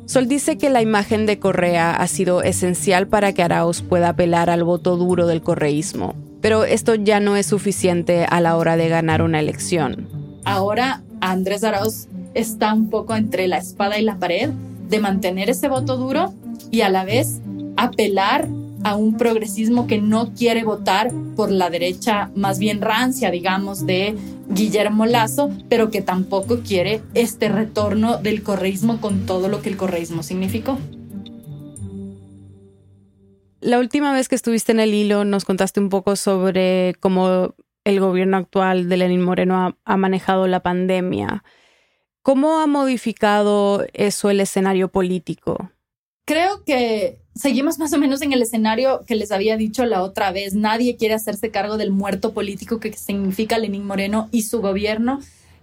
Sol 0.07 0.29
dice 0.29 0.57
que 0.57 0.71
la 0.71 0.83
imagen 0.83 1.27
de 1.27 1.41
Correa 1.41 1.97
ha 1.97 2.07
sido 2.07 2.43
esencial 2.43 3.09
para 3.09 3.33
que 3.33 3.43
Arauz 3.43 3.83
pueda 3.83 4.11
apelar 4.11 4.51
al 4.51 4.63
voto 4.63 4.97
duro 4.97 5.27
del 5.27 5.43
correísmo, 5.43 6.15
pero 6.41 6.65
esto 6.65 6.95
ya 6.95 7.19
no 7.19 7.35
es 7.35 7.47
suficiente 7.47 8.25
a 8.25 8.41
la 8.41 8.57
hora 8.57 8.77
de 8.77 8.89
ganar 8.89 9.21
una 9.21 9.41
elección. 9.41 10.09
Ahora 10.45 11.03
Andrés 11.21 11.65
Arauz 11.65 12.07
está 12.35 12.73
un 12.73 12.89
poco 12.89 13.17
entre 13.17 13.49
la 13.49 13.59
espada 13.59 13.99
y 13.99 14.03
la 14.03 14.17
pared 14.17 14.51
de 14.89 15.01
mantener 15.01 15.51
ese 15.51 15.69
voto 15.69 15.97
duro 15.97 16.33
y 16.71 16.83
a 16.83 16.89
la 16.89 17.05
vez 17.05 17.41
apelar 17.77 18.49
a 18.87 18.95
un 18.95 19.17
progresismo 19.17 19.89
que 19.89 19.99
no 19.99 20.33
quiere 20.33 20.63
votar 20.63 21.11
por 21.35 21.51
la 21.51 21.71
derecha 21.71 22.31
más 22.37 22.61
bien 22.61 22.81
rancia, 22.81 23.33
digamos, 23.33 23.85
de 23.85 24.15
Guillermo 24.49 25.07
Lazo, 25.07 25.51
pero 25.69 25.91
que 25.91 26.03
tampoco 26.03 26.61
quiere 26.61 27.03
este 27.15 27.49
retorno 27.49 28.19
del 28.19 28.45
correísmo 28.45 29.01
con 29.01 29.27
todo 29.27 29.49
lo 29.49 29.61
que 29.61 29.71
el 29.71 29.77
correísmo 29.77 30.23
significó. 30.23 30.79
La 33.61 33.81
última 33.81 34.13
vez 34.13 34.29
que 34.29 34.37
estuviste 34.37 34.71
en 34.71 34.79
el 34.79 34.95
hilo 34.95 35.25
nos 35.25 35.45
contaste 35.45 35.81
un 35.81 35.89
poco 35.89 36.15
sobre 36.15 36.95
cómo 37.01 37.57
el 37.83 37.99
gobierno 37.99 38.37
actual 38.37 38.89
de 38.89 38.99
Lenín 38.99 39.21
Moreno 39.21 39.77
ha, 39.85 39.97
manejado 39.97 40.47
la 40.47 40.61
pandemia. 40.61 41.43
¿Cómo 42.23 42.61
ha 42.61 42.69
modificado 42.69 43.85
eso 43.95 44.31
el 44.31 44.39
escenario 44.39 44.93
político? 44.93 45.73
Creo 46.27 46.65
que 46.65 47.21
seguimos 47.37 47.79
más 47.79 47.93
o 47.93 47.99
menos 47.99 48.21
en 48.21 48.33
el 48.33 48.43
escenario 48.43 49.05
que 49.07 49.15
les 49.15 49.31
había 49.31 49.57
dicho 49.57 49.87
la 49.87 50.03
otra 50.03 50.33
vez. 50.33 50.55
Nadie 50.55 50.97
quiere 50.97 51.15
hacerse 51.15 51.53
cargo 51.53 51.77
del 51.77 51.93
muerto 51.93 52.35
político 52.35 52.81
que 52.81 52.93
significa 52.95 53.59
Lenín 53.59 53.87
Moreno 53.87 54.29
y 54.33 54.43
su 54.43 54.61
gobierno, 54.61 55.21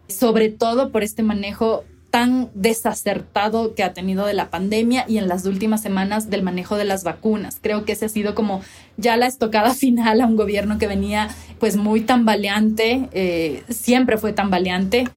sobre 0.07 0.47
todo 0.47 0.89
por 0.89 1.03
este 1.03 1.21
manejo 1.21 1.83
tan 2.11 2.49
desacertado 2.53 3.75
que 3.75 3.83
ha 3.83 3.91
tenido 3.91 4.25
de 4.25 4.35
la 4.35 4.51
pandemia 4.51 5.03
y 5.05 5.17
en 5.17 5.27
las 5.27 5.45
últimas 5.45 5.81
semanas 5.81 6.29
del 6.29 6.43
manejo 6.43 6.77
de 6.77 6.85
las 6.85 7.03
vacunas. 7.03 7.57
Creo 7.59 7.83
que 7.83 7.91
ese 7.91 8.05
ha 8.05 8.09
sido 8.09 8.33
como 8.33 8.61
ya 8.95 9.17
la 9.17 9.27
estocada 9.27 9.73
final 9.73 10.21
a 10.21 10.27
un 10.27 10.37
gobierno 10.37 10.77
que 10.77 10.87
venía 10.87 11.27
pues 11.59 11.75
muy 11.75 12.01
tambaleante, 12.01 13.09
eh, 13.11 13.63
siempre 13.67 14.17
fue 14.17 14.31
tambaleante. 14.31 15.09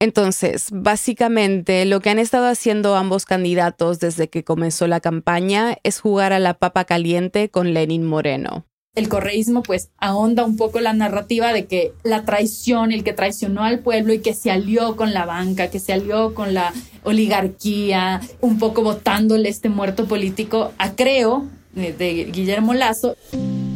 Entonces, 0.00 0.68
básicamente 0.70 1.84
lo 1.84 2.00
que 2.00 2.10
han 2.10 2.18
estado 2.18 2.46
haciendo 2.46 2.94
ambos 2.94 3.24
candidatos 3.24 3.98
desde 3.98 4.28
que 4.28 4.44
comenzó 4.44 4.86
la 4.86 5.00
campaña 5.00 5.76
es 5.82 6.00
jugar 6.00 6.32
a 6.32 6.38
la 6.38 6.54
papa 6.54 6.84
caliente 6.84 7.50
con 7.50 7.74
Lenin 7.74 8.04
Moreno 8.04 8.64
el 8.98 9.08
correísmo 9.08 9.62
pues 9.62 9.90
ahonda 9.96 10.44
un 10.44 10.56
poco 10.56 10.80
la 10.80 10.92
narrativa 10.92 11.52
de 11.52 11.66
que 11.66 11.92
la 12.02 12.24
traición, 12.24 12.92
el 12.92 13.04
que 13.04 13.12
traicionó 13.12 13.62
al 13.62 13.78
pueblo 13.78 14.12
y 14.12 14.18
que 14.18 14.34
se 14.34 14.50
alió 14.50 14.96
con 14.96 15.14
la 15.14 15.24
banca, 15.24 15.70
que 15.70 15.78
se 15.78 15.92
alió 15.92 16.34
con 16.34 16.52
la 16.52 16.72
oligarquía, 17.04 18.20
un 18.40 18.58
poco 18.58 18.82
votándole 18.82 19.48
este 19.48 19.68
muerto 19.68 20.06
político 20.06 20.72
a 20.78 20.96
Creo 20.96 21.46
de, 21.74 22.28
Guillermo 22.32 22.74
Lazo. 22.74 23.16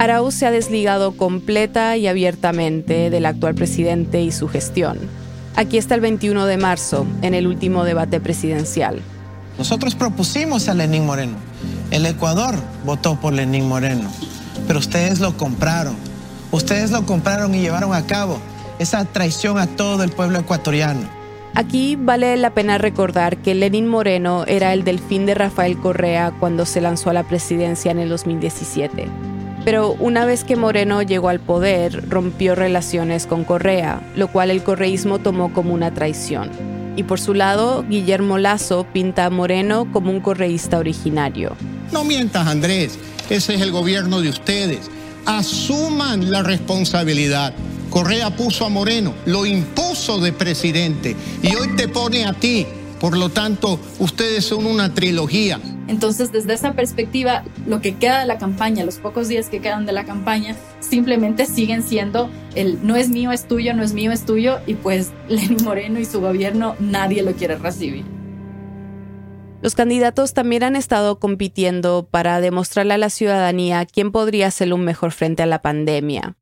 Arauz 0.00 0.35
se 0.35 0.47
ha 0.47 0.50
desligado 0.50 1.17
completa 1.17 1.97
y 1.97 2.09
abiertamente 2.09 3.09
del 3.09 3.26
actual 3.26 3.55
presidente 3.55 4.23
y 4.23 4.33
su 4.33 4.49
gestión. 4.49 4.99
Aquí 5.56 5.78
está 5.78 5.94
el 5.94 6.00
21 6.00 6.47
de 6.47 6.56
marzo, 6.56 7.06
en 7.23 7.35
el 7.35 7.47
último 7.47 7.85
debate 7.85 8.21
presidencial. 8.21 9.02
Nosotros 9.59 9.94
propusimos 9.94 10.68
a 10.68 10.75
Lenín 10.75 11.04
Moreno. 11.04 11.37
El 11.90 12.06
Ecuador 12.06 12.54
votó 12.85 13.16
por 13.21 13.32
Lenín 13.32 13.68
Moreno 13.68 14.11
pero 14.66 14.78
ustedes 14.78 15.21
lo 15.21 15.37
compraron. 15.37 15.97
Ustedes 16.50 16.90
lo 16.90 17.04
compraron 17.06 17.54
y 17.54 17.61
llevaron 17.61 17.94
a 17.94 18.06
cabo 18.06 18.38
esa 18.78 19.04
traición 19.04 19.59
a 19.59 19.66
todo 19.66 20.02
el 20.02 20.11
pueblo 20.11 20.38
ecuatoriano. 20.38 21.00
Aquí 21.54 21.97
vale 21.97 22.37
la 22.37 22.54
pena 22.54 22.78
recordar 22.78 23.37
que 23.38 23.54
Lenín 23.54 23.87
Moreno 23.87 24.44
era 24.47 24.73
el 24.73 24.85
delfín 24.85 25.26
de 25.26 25.35
Rafael 25.35 25.78
Correa 25.78 26.32
cuando 26.40 26.64
se 26.64 26.80
lanzó 26.80 27.11
a 27.11 27.12
la 27.12 27.25
presidencia 27.25 27.90
en 27.90 27.99
el 27.99 28.09
2017. 28.09 29.06
Pero 29.64 29.92
una 30.00 30.25
vez 30.25 30.42
que 30.42 30.57
Moreno 30.57 31.02
llegó 31.02 31.28
al 31.28 31.38
poder, 31.38 32.09
rompió 32.09 32.57
relaciones 32.57 33.26
con 33.26 33.45
Correa, 33.45 34.02
lo 34.16 34.26
cual 34.28 34.50
el 34.50 34.64
correísmo 34.64 35.21
tomó 35.21 35.52
como 35.52 35.73
una 35.73 35.95
traición. 35.95 36.50
Y 36.97 37.04
por 37.04 37.21
su 37.21 37.33
lado, 37.33 37.85
Guillermo 37.88 38.38
Lazo 38.38 38.87
pinta 38.92 39.25
a 39.25 39.31
Moreno 39.31 39.88
como 39.92 40.11
un 40.11 40.21
correísta 40.21 40.78
originario. 40.78 41.57
No 41.92 42.04
mientas, 42.04 42.47
Andrés. 42.49 42.99
Ese 43.31 43.54
es 43.54 43.61
el 43.61 43.71
gobierno 43.71 44.21
de 44.21 44.31
ustedes. 44.31 44.90
Asuman 45.26 46.31
la 46.31 46.42
responsabilidad. 46.42 47.54
Correa 47.88 48.35
puso 48.35 48.66
a 48.66 48.69
Moreno, 48.69 49.14
lo 49.26 49.47
impuso 49.47 50.19
de 50.19 50.33
presidente 50.33 51.14
y 51.42 51.54
hoy 51.54 51.76
te 51.76 51.88
pone 51.88 52.25
a 52.25 52.33
ti. 52.33 52.66
Por 52.99 53.16
lo 53.16 53.28
tanto, 53.28 53.78
ustedes 53.99 54.45
son 54.45 54.66
una 54.66 54.92
trilogía. 54.92 55.61
Entonces, 55.93 56.33
desde 56.33 56.55
esa 56.55 56.73
perspectiva, 56.73 57.45
lo 57.67 57.83
que 57.83 57.97
queda 57.97 58.21
de 58.21 58.27
la 58.27 58.39
campaña, 58.39 58.83
los 58.83 58.97
pocos 58.97 59.29
días 59.29 59.51
que 59.51 59.61
quedan 59.61 59.85
de 59.85 59.93
la 59.93 60.07
campaña, 60.07 60.57
simplemente 60.81 61.45
siguen 61.45 61.83
siendo 61.83 62.31
el 62.55 62.79
no 62.83 62.97
es 62.97 63.11
mío, 63.11 63.31
es 63.31 63.47
tuyo, 63.47 63.75
no 63.75 63.83
es 63.83 63.93
mío, 63.93 64.11
es 64.11 64.25
tuyo, 64.25 64.61
y 64.67 64.73
pues 64.73 65.13
Lenín 65.29 65.63
Moreno 65.63 66.01
y 66.01 66.07
su 66.07 66.23
gobierno 66.23 66.77
nadie 66.81 67.23
lo 67.23 67.33
quiere 67.33 67.59
recibir. 67.59 68.07
Los 69.61 69.75
candidatos 69.75 70.33
también 70.33 70.63
han 70.63 70.77
estado 70.77 71.19
compitiendo 71.19 72.09
para 72.11 72.41
demostrarle 72.41 72.95
a 72.95 72.99
la 72.99 73.11
ciudadanía 73.11 73.85
quién 73.85 74.13
podría 74.13 74.51
ser 74.51 74.73
un 74.73 74.87
mejor 74.87 75.13
frente 75.13 75.43
a 75.43 75.47
la 75.47 75.61
pandemia. 75.61 76.39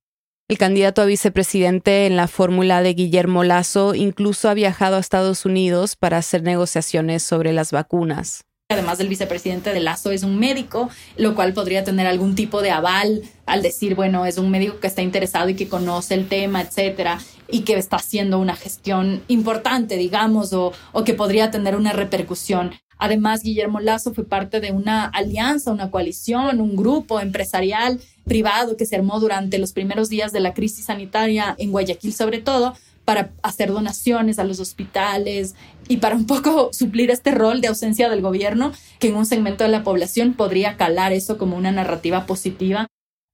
El 0.46 0.58
candidato 0.58 1.02
a 1.02 1.06
vicepresidente 1.06 2.06
en 2.06 2.14
la 2.14 2.28
fórmula 2.28 2.82
de 2.82 2.94
Guillermo 2.94 3.42
Lazo 3.42 3.96
incluso 3.96 4.48
ha 4.48 4.54
viajado 4.54 4.94
a 4.94 5.00
Estados 5.00 5.44
Unidos 5.44 5.96
para 5.96 6.18
hacer 6.18 6.44
negociaciones 6.44 7.24
sobre 7.24 7.52
las 7.52 7.72
vacunas. 7.72 8.44
Además 8.70 8.98
del 8.98 9.08
vicepresidente 9.08 9.74
de 9.74 9.80
Lazo 9.80 10.12
es 10.12 10.22
un 10.22 10.38
médico, 10.38 10.90
lo 11.16 11.34
cual 11.34 11.52
podría 11.52 11.82
tener 11.82 12.06
algún 12.06 12.36
tipo 12.36 12.62
de 12.62 12.70
aval 12.70 13.22
al 13.44 13.62
decir, 13.62 13.96
bueno, 13.96 14.26
es 14.26 14.38
un 14.38 14.48
médico 14.48 14.78
que 14.78 14.86
está 14.86 15.02
interesado 15.02 15.48
y 15.48 15.54
que 15.54 15.68
conoce 15.68 16.14
el 16.14 16.28
tema, 16.28 16.62
etcétera, 16.62 17.18
y 17.50 17.62
que 17.62 17.74
está 17.74 17.96
haciendo 17.96 18.38
una 18.38 18.54
gestión 18.54 19.24
importante, 19.26 19.96
digamos, 19.96 20.52
o, 20.52 20.72
o 20.92 21.02
que 21.02 21.14
podría 21.14 21.50
tener 21.50 21.74
una 21.74 21.92
repercusión. 21.92 22.70
Además, 22.96 23.42
Guillermo 23.42 23.80
Lazo 23.80 24.14
fue 24.14 24.24
parte 24.24 24.60
de 24.60 24.70
una 24.70 25.06
alianza, 25.06 25.72
una 25.72 25.90
coalición, 25.90 26.60
un 26.60 26.76
grupo 26.76 27.18
empresarial 27.18 27.98
privado 28.24 28.76
que 28.76 28.86
se 28.86 28.94
armó 28.94 29.18
durante 29.18 29.58
los 29.58 29.72
primeros 29.72 30.08
días 30.10 30.30
de 30.30 30.38
la 30.38 30.54
crisis 30.54 30.84
sanitaria 30.84 31.56
en 31.58 31.72
Guayaquil 31.72 32.12
sobre 32.12 32.38
todo 32.38 32.76
para 33.04 33.32
hacer 33.42 33.72
donaciones 33.72 34.38
a 34.38 34.44
los 34.44 34.60
hospitales 34.60 35.56
y 35.90 35.98
para 35.98 36.14
un 36.14 36.26
poco 36.26 36.70
suplir 36.72 37.10
este 37.10 37.32
rol 37.32 37.60
de 37.60 37.68
ausencia 37.68 38.08
del 38.08 38.22
gobierno 38.22 38.72
que 38.98 39.08
en 39.08 39.16
un 39.16 39.26
segmento 39.26 39.64
de 39.64 39.70
la 39.70 39.84
población 39.84 40.32
podría 40.32 40.78
calar 40.78 41.12
eso 41.12 41.36
como 41.36 41.56
una 41.58 41.72
narrativa 41.72 42.24
positiva. 42.24 42.86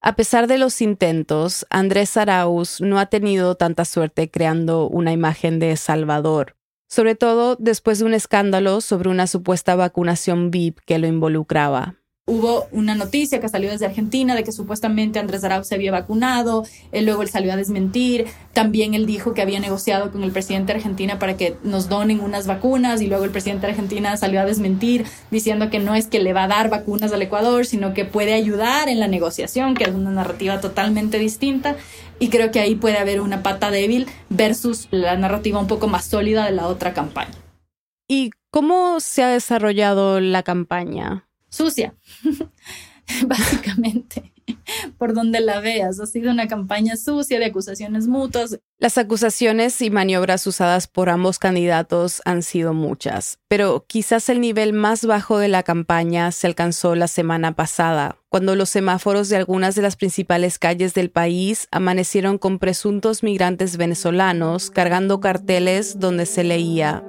A 0.02 0.16
pesar 0.16 0.46
de 0.46 0.58
los 0.58 0.82
intentos, 0.82 1.66
Andrés 1.70 2.16
Arauz 2.16 2.80
no 2.80 2.98
ha 2.98 3.06
tenido 3.06 3.54
tanta 3.54 3.84
suerte 3.84 4.30
creando 4.30 4.88
una 4.88 5.12
imagen 5.12 5.58
de 5.58 5.76
Salvador 5.76 6.56
sobre 6.88 7.14
todo 7.14 7.56
después 7.58 7.98
de 7.98 8.04
un 8.04 8.14
escándalo 8.14 8.80
sobre 8.80 9.08
una 9.08 9.26
supuesta 9.26 9.74
vacunación 9.74 10.50
VIP 10.50 10.78
que 10.86 10.98
lo 10.98 11.06
involucraba. 11.06 11.96
Hubo 12.28 12.66
una 12.72 12.96
noticia 12.96 13.40
que 13.40 13.48
salió 13.48 13.70
desde 13.70 13.86
Argentina 13.86 14.34
de 14.34 14.42
que 14.42 14.50
supuestamente 14.50 15.20
Andrés 15.20 15.44
Arauz 15.44 15.68
se 15.68 15.76
había 15.76 15.92
vacunado, 15.92 16.64
luego 16.92 17.22
él 17.22 17.28
salió 17.28 17.52
a 17.52 17.56
desmentir, 17.56 18.26
también 18.52 18.94
él 18.94 19.06
dijo 19.06 19.32
que 19.32 19.42
había 19.42 19.60
negociado 19.60 20.10
con 20.10 20.24
el 20.24 20.32
presidente 20.32 20.72
de 20.72 20.78
Argentina 20.78 21.20
para 21.20 21.36
que 21.36 21.56
nos 21.62 21.88
donen 21.88 22.18
unas 22.18 22.48
vacunas 22.48 23.00
y 23.00 23.06
luego 23.06 23.22
el 23.22 23.30
presidente 23.30 23.68
de 23.68 23.74
Argentina 23.74 24.16
salió 24.16 24.40
a 24.40 24.44
desmentir 24.44 25.06
diciendo 25.30 25.70
que 25.70 25.78
no 25.78 25.94
es 25.94 26.08
que 26.08 26.18
le 26.18 26.32
va 26.32 26.42
a 26.42 26.48
dar 26.48 26.68
vacunas 26.68 27.12
al 27.12 27.22
Ecuador, 27.22 27.64
sino 27.64 27.94
que 27.94 28.04
puede 28.04 28.34
ayudar 28.34 28.88
en 28.88 28.98
la 28.98 29.06
negociación, 29.06 29.74
que 29.74 29.84
es 29.84 29.94
una 29.94 30.10
narrativa 30.10 30.60
totalmente 30.60 31.20
distinta 31.20 31.76
y 32.18 32.28
creo 32.28 32.50
que 32.50 32.58
ahí 32.58 32.74
puede 32.74 32.98
haber 32.98 33.20
una 33.20 33.44
pata 33.44 33.70
débil 33.70 34.08
versus 34.30 34.88
la 34.90 35.16
narrativa 35.16 35.60
un 35.60 35.68
poco 35.68 35.86
más 35.86 36.06
sólida 36.06 36.44
de 36.46 36.50
la 36.50 36.66
otra 36.66 36.92
campaña. 36.92 37.36
¿Y 38.08 38.30
cómo 38.50 38.98
se 38.98 39.22
ha 39.22 39.28
desarrollado 39.28 40.18
la 40.18 40.42
campaña? 40.42 41.25
Sucia. 41.56 41.94
básicamente, 43.26 44.32
por 44.98 45.14
donde 45.14 45.40
la 45.40 45.60
veas. 45.60 46.00
Ha 46.00 46.06
sido 46.06 46.30
una 46.30 46.48
campaña 46.48 46.96
sucia 46.96 47.38
de 47.38 47.46
acusaciones 47.46 48.06
mutuas. 48.06 48.58
Las 48.78 48.98
acusaciones 48.98 49.80
y 49.80 49.90
maniobras 49.90 50.46
usadas 50.46 50.86
por 50.86 51.08
ambos 51.08 51.38
candidatos 51.38 52.20
han 52.24 52.42
sido 52.42 52.74
muchas, 52.74 53.38
pero 53.48 53.84
quizás 53.86 54.28
el 54.28 54.40
nivel 54.40 54.72
más 54.72 55.06
bajo 55.06 55.38
de 55.38 55.48
la 55.48 55.62
campaña 55.62 56.30
se 56.32 56.46
alcanzó 56.46 56.94
la 56.94 57.08
semana 57.08 57.54
pasada, 57.54 58.18
cuando 58.28 58.54
los 58.54 58.68
semáforos 58.68 59.28
de 59.28 59.36
algunas 59.36 59.74
de 59.74 59.82
las 59.82 59.96
principales 59.96 60.58
calles 60.58 60.92
del 60.94 61.10
país 61.10 61.68
amanecieron 61.70 62.38
con 62.38 62.58
presuntos 62.58 63.22
migrantes 63.22 63.76
venezolanos 63.76 64.70
cargando 64.70 65.20
carteles 65.20 65.98
donde 65.98 66.26
se 66.26 66.44
leía 66.44 67.02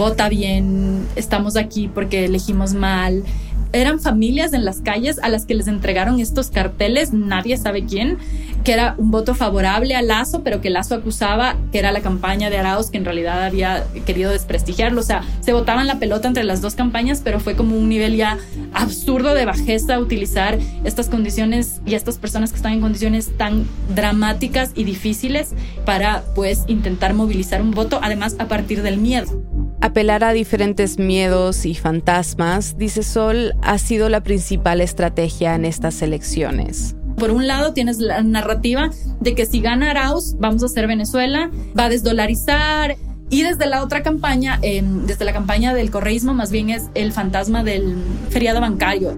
Vota 0.00 0.30
bien, 0.30 1.06
estamos 1.14 1.56
aquí 1.56 1.86
porque 1.86 2.24
elegimos 2.24 2.72
mal, 2.72 3.22
eran 3.72 4.00
familias 4.00 4.52
en 4.52 4.64
las 4.64 4.80
calles 4.80 5.18
a 5.22 5.28
las 5.28 5.46
que 5.46 5.54
les 5.54 5.68
entregaron 5.68 6.20
estos 6.20 6.50
carteles, 6.50 7.12
nadie 7.12 7.56
sabe 7.56 7.84
quién, 7.84 8.18
que 8.64 8.72
era 8.72 8.94
un 8.98 9.10
voto 9.10 9.34
favorable 9.34 9.94
a 9.94 10.02
Lazo, 10.02 10.42
pero 10.42 10.60
que 10.60 10.70
Lazo 10.70 10.94
acusaba 10.94 11.56
que 11.72 11.78
era 11.78 11.92
la 11.92 12.00
campaña 12.00 12.50
de 12.50 12.58
Arauz 12.58 12.90
que 12.90 12.98
en 12.98 13.04
realidad 13.04 13.44
había 13.44 13.84
querido 14.06 14.32
desprestigiarlo. 14.32 15.00
O 15.00 15.04
sea, 15.04 15.22
se 15.40 15.52
votaban 15.52 15.86
la 15.86 15.98
pelota 15.98 16.28
entre 16.28 16.44
las 16.44 16.60
dos 16.60 16.74
campañas, 16.74 17.22
pero 17.24 17.40
fue 17.40 17.56
como 17.56 17.76
un 17.76 17.88
nivel 17.88 18.16
ya 18.16 18.38
absurdo 18.72 19.34
de 19.34 19.44
bajeza 19.44 19.98
utilizar 19.98 20.58
estas 20.84 21.08
condiciones 21.08 21.80
y 21.86 21.94
estas 21.94 22.18
personas 22.18 22.50
que 22.50 22.56
están 22.56 22.72
en 22.72 22.80
condiciones 22.80 23.36
tan 23.36 23.66
dramáticas 23.94 24.72
y 24.74 24.84
difíciles 24.84 25.50
para 25.84 26.22
pues 26.34 26.64
intentar 26.66 27.14
movilizar 27.14 27.62
un 27.62 27.70
voto, 27.70 28.00
además 28.02 28.36
a 28.38 28.46
partir 28.46 28.82
del 28.82 28.98
miedo. 28.98 29.49
Apelar 29.82 30.24
a 30.24 30.34
diferentes 30.34 30.98
miedos 30.98 31.64
y 31.64 31.74
fantasmas, 31.74 32.76
dice 32.76 33.02
Sol, 33.02 33.54
ha 33.62 33.78
sido 33.78 34.10
la 34.10 34.22
principal 34.22 34.82
estrategia 34.82 35.54
en 35.54 35.64
estas 35.64 36.02
elecciones. 36.02 36.96
Por 37.16 37.30
un 37.30 37.46
lado 37.46 37.72
tienes 37.72 37.98
la 37.98 38.22
narrativa 38.22 38.90
de 39.20 39.34
que 39.34 39.46
si 39.46 39.60
gana 39.60 39.90
Arauz, 39.90 40.36
vamos 40.38 40.62
a 40.62 40.66
hacer 40.66 40.86
Venezuela, 40.86 41.50
va 41.78 41.84
a 41.84 41.88
desdolarizar. 41.88 42.96
Y 43.30 43.42
desde 43.42 43.64
la 43.64 43.82
otra 43.82 44.02
campaña, 44.02 44.58
em, 44.60 45.06
desde 45.06 45.24
la 45.24 45.32
campaña 45.32 45.72
del 45.72 45.90
correísmo, 45.90 46.34
más 46.34 46.50
bien 46.50 46.68
es 46.68 46.90
el 46.94 47.12
fantasma 47.12 47.64
del 47.64 47.96
feriado 48.28 48.60
bancario. 48.60 49.16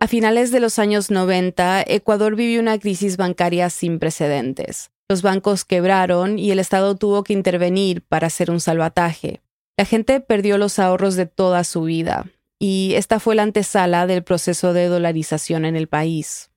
A 0.00 0.06
finales 0.08 0.52
de 0.52 0.60
los 0.60 0.78
años 0.78 1.10
90, 1.10 1.84
Ecuador 1.86 2.34
vivió 2.34 2.60
una 2.60 2.78
crisis 2.78 3.18
bancaria 3.18 3.68
sin 3.68 3.98
precedentes. 3.98 4.90
Los 5.08 5.22
bancos 5.22 5.64
quebraron 5.64 6.38
y 6.38 6.50
el 6.50 6.58
Estado 6.58 6.96
tuvo 6.96 7.22
que 7.22 7.32
intervenir 7.32 8.02
para 8.02 8.26
hacer 8.26 8.50
un 8.50 8.60
salvataje. 8.60 9.40
La 9.76 9.84
gente 9.84 10.20
perdió 10.20 10.58
los 10.58 10.80
ahorros 10.80 11.14
de 11.14 11.26
toda 11.26 11.62
su 11.62 11.82
vida 11.82 12.26
y 12.58 12.94
esta 12.94 13.20
fue 13.20 13.36
la 13.36 13.42
antesala 13.42 14.08
del 14.08 14.24
proceso 14.24 14.72
de 14.72 14.86
dolarización 14.86 15.64
en 15.64 15.76
el 15.76 15.86
país. 15.86 16.50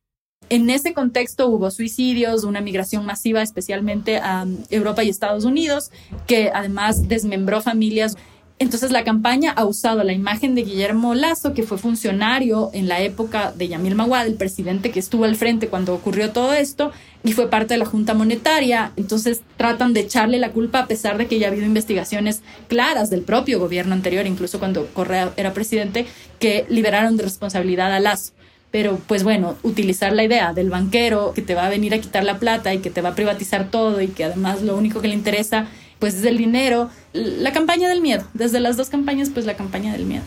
En 0.49 0.69
ese 0.71 0.93
contexto 0.95 1.47
hubo 1.47 1.69
suicidios, 1.69 2.43
una 2.43 2.59
migración 2.59 3.05
masiva 3.05 3.43
especialmente 3.43 4.17
a 4.17 4.47
Europa 4.71 5.03
y 5.03 5.09
Estados 5.09 5.45
Unidos, 5.45 5.91
que 6.25 6.49
además 6.51 7.07
desmembró 7.07 7.61
familias 7.61 8.17
entonces 8.59 8.91
la 8.91 9.05
campaña 9.05 9.53
ha 9.53 9.63
usado 9.63 10.03
la 10.03 10.11
imagen 10.11 10.53
de 10.53 10.63
Guillermo 10.63 11.15
Lazo, 11.15 11.53
que 11.53 11.63
fue 11.63 11.77
funcionario 11.77 12.69
en 12.73 12.89
la 12.89 13.01
época 13.01 13.53
de 13.55 13.69
Yamil 13.69 13.95
Maguad, 13.95 14.27
el 14.27 14.35
presidente 14.35 14.91
que 14.91 14.99
estuvo 14.99 15.23
al 15.23 15.37
frente 15.37 15.69
cuando 15.69 15.93
ocurrió 15.93 16.31
todo 16.31 16.53
esto, 16.53 16.91
y 17.23 17.31
fue 17.31 17.49
parte 17.49 17.75
de 17.75 17.77
la 17.77 17.85
Junta 17.85 18.13
Monetaria. 18.13 18.91
Entonces 18.97 19.41
tratan 19.55 19.93
de 19.93 20.01
echarle 20.01 20.39
la 20.39 20.51
culpa 20.51 20.79
a 20.79 20.87
pesar 20.87 21.17
de 21.17 21.27
que 21.27 21.39
ya 21.39 21.47
ha 21.47 21.51
habido 21.51 21.65
investigaciones 21.65 22.41
claras 22.67 23.09
del 23.09 23.21
propio 23.21 23.59
gobierno 23.59 23.93
anterior, 23.93 24.27
incluso 24.27 24.59
cuando 24.59 24.87
Correa 24.87 25.31
era 25.37 25.53
presidente, 25.53 26.05
que 26.39 26.65
liberaron 26.67 27.15
de 27.15 27.23
responsabilidad 27.23 27.93
a 27.93 28.01
Lazo. 28.01 28.33
Pero 28.71 28.99
pues 29.07 29.23
bueno, 29.23 29.55
utilizar 29.63 30.11
la 30.11 30.25
idea 30.25 30.53
del 30.53 30.69
banquero 30.69 31.31
que 31.33 31.41
te 31.41 31.55
va 31.55 31.65
a 31.65 31.69
venir 31.69 31.93
a 31.93 31.99
quitar 31.99 32.25
la 32.25 32.39
plata 32.39 32.73
y 32.73 32.79
que 32.79 32.89
te 32.89 33.01
va 33.01 33.09
a 33.09 33.15
privatizar 33.15 33.71
todo 33.71 34.01
y 34.01 34.09
que 34.09 34.25
además 34.25 34.61
lo 34.61 34.75
único 34.75 35.01
que 35.01 35.07
le 35.07 35.15
interesa 35.15 35.67
pues 35.99 36.15
es 36.15 36.23
el 36.25 36.37
dinero, 36.37 36.89
la 37.13 37.53
campaña 37.53 37.89
del 37.89 38.01
miedo, 38.01 38.25
desde 38.33 38.59
las 38.59 38.77
dos 38.77 38.89
campañas 38.89 39.29
pues 39.29 39.45
la 39.45 39.55
campaña 39.55 39.91
del 39.91 40.05
miedo. 40.05 40.23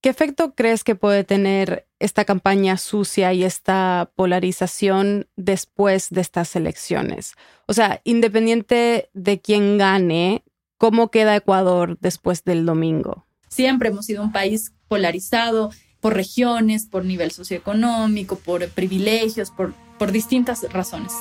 ¿Qué 0.00 0.10
efecto 0.10 0.54
crees 0.54 0.84
que 0.84 0.94
puede 0.94 1.24
tener 1.24 1.88
esta 1.98 2.24
campaña 2.24 2.76
sucia 2.76 3.32
y 3.32 3.42
esta 3.42 4.12
polarización 4.14 5.26
después 5.34 6.10
de 6.10 6.20
estas 6.20 6.54
elecciones? 6.54 7.34
O 7.66 7.72
sea, 7.72 8.00
independiente 8.04 9.10
de 9.12 9.40
quién 9.40 9.76
gane, 9.76 10.44
¿cómo 10.76 11.10
queda 11.10 11.34
Ecuador 11.34 11.98
después 12.00 12.44
del 12.44 12.64
domingo? 12.64 13.26
Siempre 13.48 13.88
hemos 13.88 14.06
sido 14.06 14.22
un 14.22 14.30
país 14.30 14.72
polarizado 14.86 15.70
por 16.00 16.14
regiones, 16.14 16.86
por 16.86 17.04
nivel 17.04 17.32
socioeconómico, 17.32 18.36
por 18.36 18.68
privilegios, 18.68 19.50
por, 19.50 19.74
por 19.98 20.12
distintas 20.12 20.62
razones. 20.72 21.12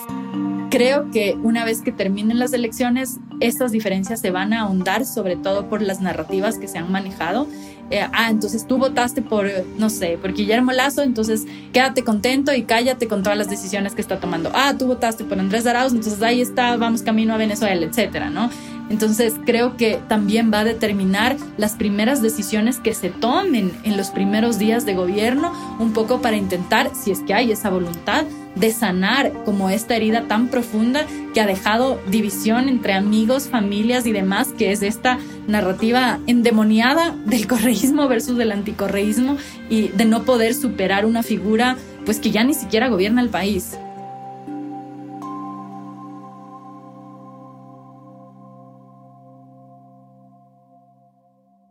Creo 0.69 1.09
que 1.11 1.37
una 1.41 1.63
vez 1.63 1.81
que 1.81 1.91
terminen 1.91 2.39
las 2.39 2.51
elecciones, 2.51 3.19
estas 3.39 3.71
diferencias 3.71 4.19
se 4.19 4.31
van 4.31 4.51
a 4.51 4.61
ahondar, 4.61 5.05
sobre 5.05 5.37
todo 5.37 5.69
por 5.69 5.81
las 5.81 6.01
narrativas 6.01 6.57
que 6.57 6.67
se 6.67 6.77
han 6.77 6.91
manejado. 6.91 7.47
Eh, 7.89 8.05
ah, 8.11 8.29
entonces 8.29 8.67
tú 8.67 8.77
votaste 8.77 9.21
por, 9.21 9.49
no 9.77 9.89
sé, 9.89 10.17
por 10.21 10.33
Guillermo 10.33 10.73
Lazo, 10.73 11.03
entonces 11.03 11.45
quédate 11.71 12.03
contento 12.03 12.53
y 12.53 12.63
cállate 12.63 13.07
con 13.07 13.23
todas 13.23 13.37
las 13.37 13.49
decisiones 13.49 13.95
que 13.95 14.01
está 14.01 14.19
tomando. 14.19 14.51
Ah, 14.53 14.75
tú 14.77 14.87
votaste 14.87 15.23
por 15.23 15.39
Andrés 15.39 15.65
Arauz, 15.65 15.93
entonces 15.93 16.21
ahí 16.21 16.41
está, 16.41 16.75
vamos 16.75 17.01
camino 17.01 17.33
a 17.33 17.37
Venezuela, 17.37 17.85
etcétera, 17.85 18.29
¿no? 18.29 18.49
Entonces 18.89 19.33
creo 19.45 19.75
que 19.75 19.99
también 20.07 20.51
va 20.53 20.61
a 20.61 20.63
determinar 20.63 21.35
las 21.57 21.73
primeras 21.73 22.21
decisiones 22.21 22.79
que 22.79 22.93
se 22.93 23.09
tomen 23.09 23.71
en 23.83 23.97
los 23.97 24.09
primeros 24.09 24.57
días 24.59 24.85
de 24.85 24.95
gobierno, 24.95 25.51
un 25.79 25.93
poco 25.93 26.21
para 26.21 26.37
intentar, 26.37 26.91
si 26.95 27.11
es 27.11 27.19
que 27.19 27.33
hay 27.33 27.51
esa 27.51 27.69
voluntad, 27.69 28.25
de 28.55 28.71
sanar 28.71 29.33
como 29.45 29.69
esta 29.69 29.95
herida 29.95 30.23
tan 30.27 30.47
profunda 30.47 31.05
que 31.33 31.41
ha 31.41 31.45
dejado 31.45 31.99
división 32.09 32.69
entre 32.69 32.93
amigos, 32.93 33.49
familias 33.49 34.05
y 34.05 34.13
demás, 34.13 34.49
que 34.57 34.71
es 34.71 34.81
esta 34.81 35.19
narrativa 35.47 36.19
endemoniada 36.27 37.15
del 37.25 37.45
correísmo 37.47 38.07
versus 38.07 38.37
del 38.37 38.51
anticorreísmo 38.51 39.37
y 39.69 39.89
de 39.89 40.05
no 40.05 40.23
poder 40.23 40.55
superar 40.55 41.05
una 41.05 41.23
figura 41.23 41.77
pues 42.05 42.19
que 42.19 42.31
ya 42.31 42.43
ni 42.43 42.53
siquiera 42.53 42.87
gobierna 42.87 43.21
el 43.21 43.29
país. 43.29 43.77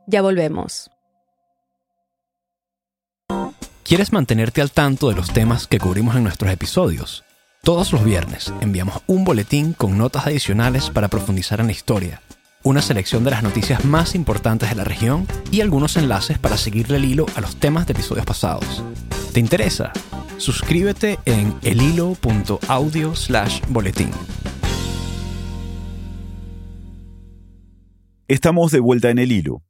Ya 0.06 0.22
volvemos. 0.22 0.90
¿Quieres 3.82 4.12
mantenerte 4.12 4.60
al 4.60 4.70
tanto 4.70 5.08
de 5.08 5.14
los 5.16 5.32
temas 5.32 5.66
que 5.66 5.78
cubrimos 5.78 6.16
en 6.16 6.22
nuestros 6.22 6.50
episodios? 6.52 7.24
Todos 7.62 7.92
los 7.92 8.04
viernes 8.04 8.52
enviamos 8.60 9.02
un 9.08 9.24
boletín 9.24 9.72
con 9.72 9.98
notas 9.98 10.26
adicionales 10.26 10.90
para 10.90 11.08
profundizar 11.08 11.58
en 11.58 11.66
la 11.66 11.72
historia, 11.72 12.22
una 12.62 12.82
selección 12.82 13.24
de 13.24 13.32
las 13.32 13.42
noticias 13.42 13.84
más 13.84 14.14
importantes 14.14 14.70
de 14.70 14.76
la 14.76 14.84
región 14.84 15.26
y 15.50 15.60
algunos 15.60 15.96
enlaces 15.96 16.38
para 16.38 16.56
seguirle 16.56 16.98
el 16.98 17.04
hilo 17.04 17.26
a 17.34 17.40
los 17.40 17.56
temas 17.56 17.86
de 17.86 17.92
episodios 17.92 18.26
pasados. 18.26 18.84
¿Te 19.32 19.40
interesa? 19.40 19.92
Suscríbete 20.36 21.18
en 21.24 21.54
elhilo.audio 21.62 23.14
slash 23.16 23.60
boletín. 23.68 24.10
Estamos 28.28 28.70
de 28.70 28.80
vuelta 28.80 29.10
en 29.10 29.18
el 29.18 29.32
hilo. 29.32 29.65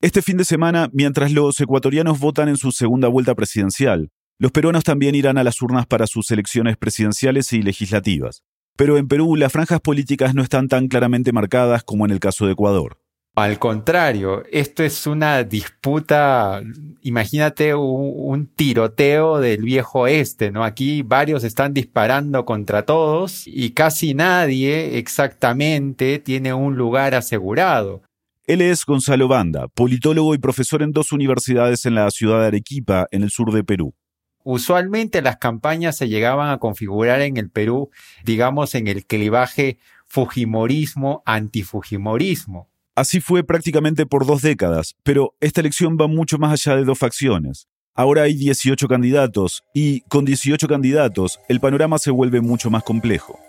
Este 0.00 0.22
fin 0.22 0.36
de 0.36 0.44
semana, 0.44 0.90
mientras 0.92 1.32
los 1.32 1.60
ecuatorianos 1.60 2.20
votan 2.20 2.48
en 2.48 2.56
su 2.56 2.72
segunda 2.72 3.08
vuelta 3.08 3.34
presidencial, 3.34 4.10
los 4.38 4.52
peruanos 4.52 4.84
también 4.84 5.14
irán 5.14 5.38
a 5.38 5.44
las 5.44 5.62
urnas 5.62 5.86
para 5.86 6.06
sus 6.06 6.30
elecciones 6.30 6.76
presidenciales 6.76 7.52
y 7.52 7.62
legislativas. 7.62 8.42
Pero 8.76 8.98
en 8.98 9.08
Perú 9.08 9.36
las 9.36 9.52
franjas 9.52 9.80
políticas 9.80 10.34
no 10.34 10.42
están 10.42 10.68
tan 10.68 10.88
claramente 10.88 11.32
marcadas 11.32 11.84
como 11.84 12.04
en 12.04 12.10
el 12.10 12.20
caso 12.20 12.46
de 12.46 12.52
Ecuador. 12.52 12.98
Al 13.36 13.58
contrario, 13.58 14.44
esto 14.52 14.84
es 14.84 15.08
una 15.08 15.42
disputa, 15.42 16.62
imagínate 17.02 17.74
un, 17.74 18.46
tiroteo 18.46 19.40
del 19.40 19.62
viejo 19.62 20.02
oeste, 20.02 20.52
¿no? 20.52 20.62
Aquí 20.62 21.02
varios 21.02 21.42
están 21.42 21.74
disparando 21.74 22.44
contra 22.44 22.84
todos 22.84 23.42
y 23.46 23.70
casi 23.70 24.14
nadie 24.14 24.98
exactamente 24.98 26.20
tiene 26.20 26.54
un 26.54 26.76
lugar 26.76 27.16
asegurado. 27.16 28.02
Él 28.46 28.60
es 28.60 28.84
Gonzalo 28.84 29.26
Banda, 29.26 29.68
politólogo 29.68 30.34
y 30.34 30.38
profesor 30.38 30.82
en 30.82 30.92
dos 30.92 31.12
universidades 31.12 31.86
en 31.86 31.94
la 31.94 32.10
ciudad 32.10 32.40
de 32.40 32.48
Arequipa, 32.48 33.06
en 33.10 33.22
el 33.22 33.30
sur 33.30 33.50
de 33.52 33.64
Perú. 33.64 33.94
Usualmente 34.42 35.22
las 35.22 35.38
campañas 35.38 35.96
se 35.96 36.10
llegaban 36.10 36.50
a 36.50 36.58
configurar 36.58 37.22
en 37.22 37.38
el 37.38 37.48
Perú, 37.48 37.88
digamos, 38.22 38.74
en 38.74 38.86
el 38.86 39.06
clivaje 39.06 39.78
Fujimorismo-antifujimorismo. 40.12 42.68
Así 42.94 43.20
fue 43.20 43.44
prácticamente 43.44 44.04
por 44.04 44.26
dos 44.26 44.42
décadas, 44.42 44.94
pero 45.02 45.34
esta 45.40 45.62
elección 45.62 45.96
va 45.98 46.06
mucho 46.06 46.36
más 46.36 46.52
allá 46.52 46.76
de 46.76 46.84
dos 46.84 46.98
facciones. 46.98 47.66
Ahora 47.94 48.24
hay 48.24 48.34
18 48.34 48.88
candidatos 48.88 49.64
y 49.72 50.02
con 50.02 50.26
18 50.26 50.68
candidatos 50.68 51.40
el 51.48 51.60
panorama 51.60 51.96
se 51.96 52.10
vuelve 52.10 52.42
mucho 52.42 52.68
más 52.68 52.82
complejo. 52.82 53.40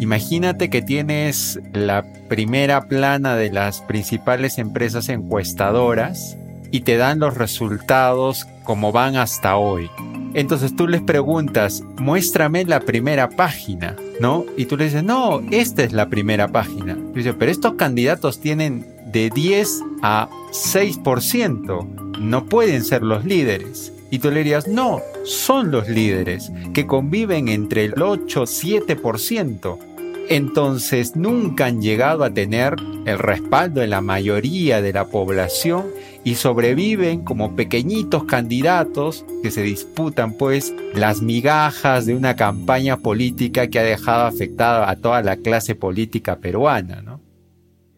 Imagínate 0.00 0.70
que 0.70 0.80
tienes 0.80 1.60
la 1.72 2.04
primera 2.28 2.86
plana 2.86 3.34
de 3.36 3.50
las 3.50 3.80
principales 3.80 4.58
empresas 4.58 5.08
encuestadoras 5.08 6.36
y 6.70 6.80
te 6.80 6.96
dan 6.96 7.18
los 7.18 7.36
resultados 7.36 8.46
como 8.62 8.92
van 8.92 9.16
hasta 9.16 9.56
hoy. 9.56 9.90
Entonces 10.34 10.76
tú 10.76 10.86
les 10.86 11.00
preguntas, 11.00 11.82
muéstrame 11.96 12.64
la 12.64 12.80
primera 12.80 13.30
página, 13.30 13.96
¿no? 14.20 14.44
Y 14.56 14.66
tú 14.66 14.76
le 14.76 14.84
dices, 14.84 15.02
no, 15.02 15.40
esta 15.50 15.82
es 15.82 15.92
la 15.92 16.08
primera 16.08 16.48
página. 16.48 16.96
Pero 17.14 17.50
estos 17.50 17.74
candidatos 17.74 18.40
tienen 18.40 18.86
de 19.06 19.30
10 19.30 19.82
a 20.02 20.28
6%, 20.52 22.18
no 22.20 22.44
pueden 22.44 22.84
ser 22.84 23.02
los 23.02 23.24
líderes. 23.24 23.92
Y 24.10 24.20
tú 24.20 24.30
le 24.30 24.38
dirías, 24.38 24.68
no, 24.68 25.00
son 25.24 25.70
los 25.70 25.88
líderes, 25.88 26.50
que 26.72 26.86
conviven 26.86 27.48
entre 27.48 27.86
el 27.86 28.00
8 28.00 28.44
y 28.44 28.78
7% 28.78 29.87
entonces 30.28 31.16
nunca 31.16 31.66
han 31.66 31.80
llegado 31.80 32.24
a 32.24 32.30
tener 32.30 32.76
el 33.06 33.18
respaldo 33.18 33.80
de 33.80 33.86
la 33.86 34.00
mayoría 34.00 34.82
de 34.82 34.92
la 34.92 35.06
población 35.06 35.86
y 36.24 36.34
sobreviven 36.34 37.24
como 37.24 37.56
pequeñitos 37.56 38.24
candidatos 38.24 39.24
que 39.42 39.50
se 39.50 39.62
disputan 39.62 40.34
pues 40.34 40.74
las 40.94 41.22
migajas 41.22 42.06
de 42.06 42.14
una 42.14 42.36
campaña 42.36 42.98
política 42.98 43.68
que 43.68 43.78
ha 43.78 43.82
dejado 43.82 44.26
afectada 44.26 44.90
a 44.90 44.96
toda 44.96 45.22
la 45.22 45.36
clase 45.36 45.74
política 45.74 46.36
peruana, 46.36 47.00
¿no? 47.00 47.20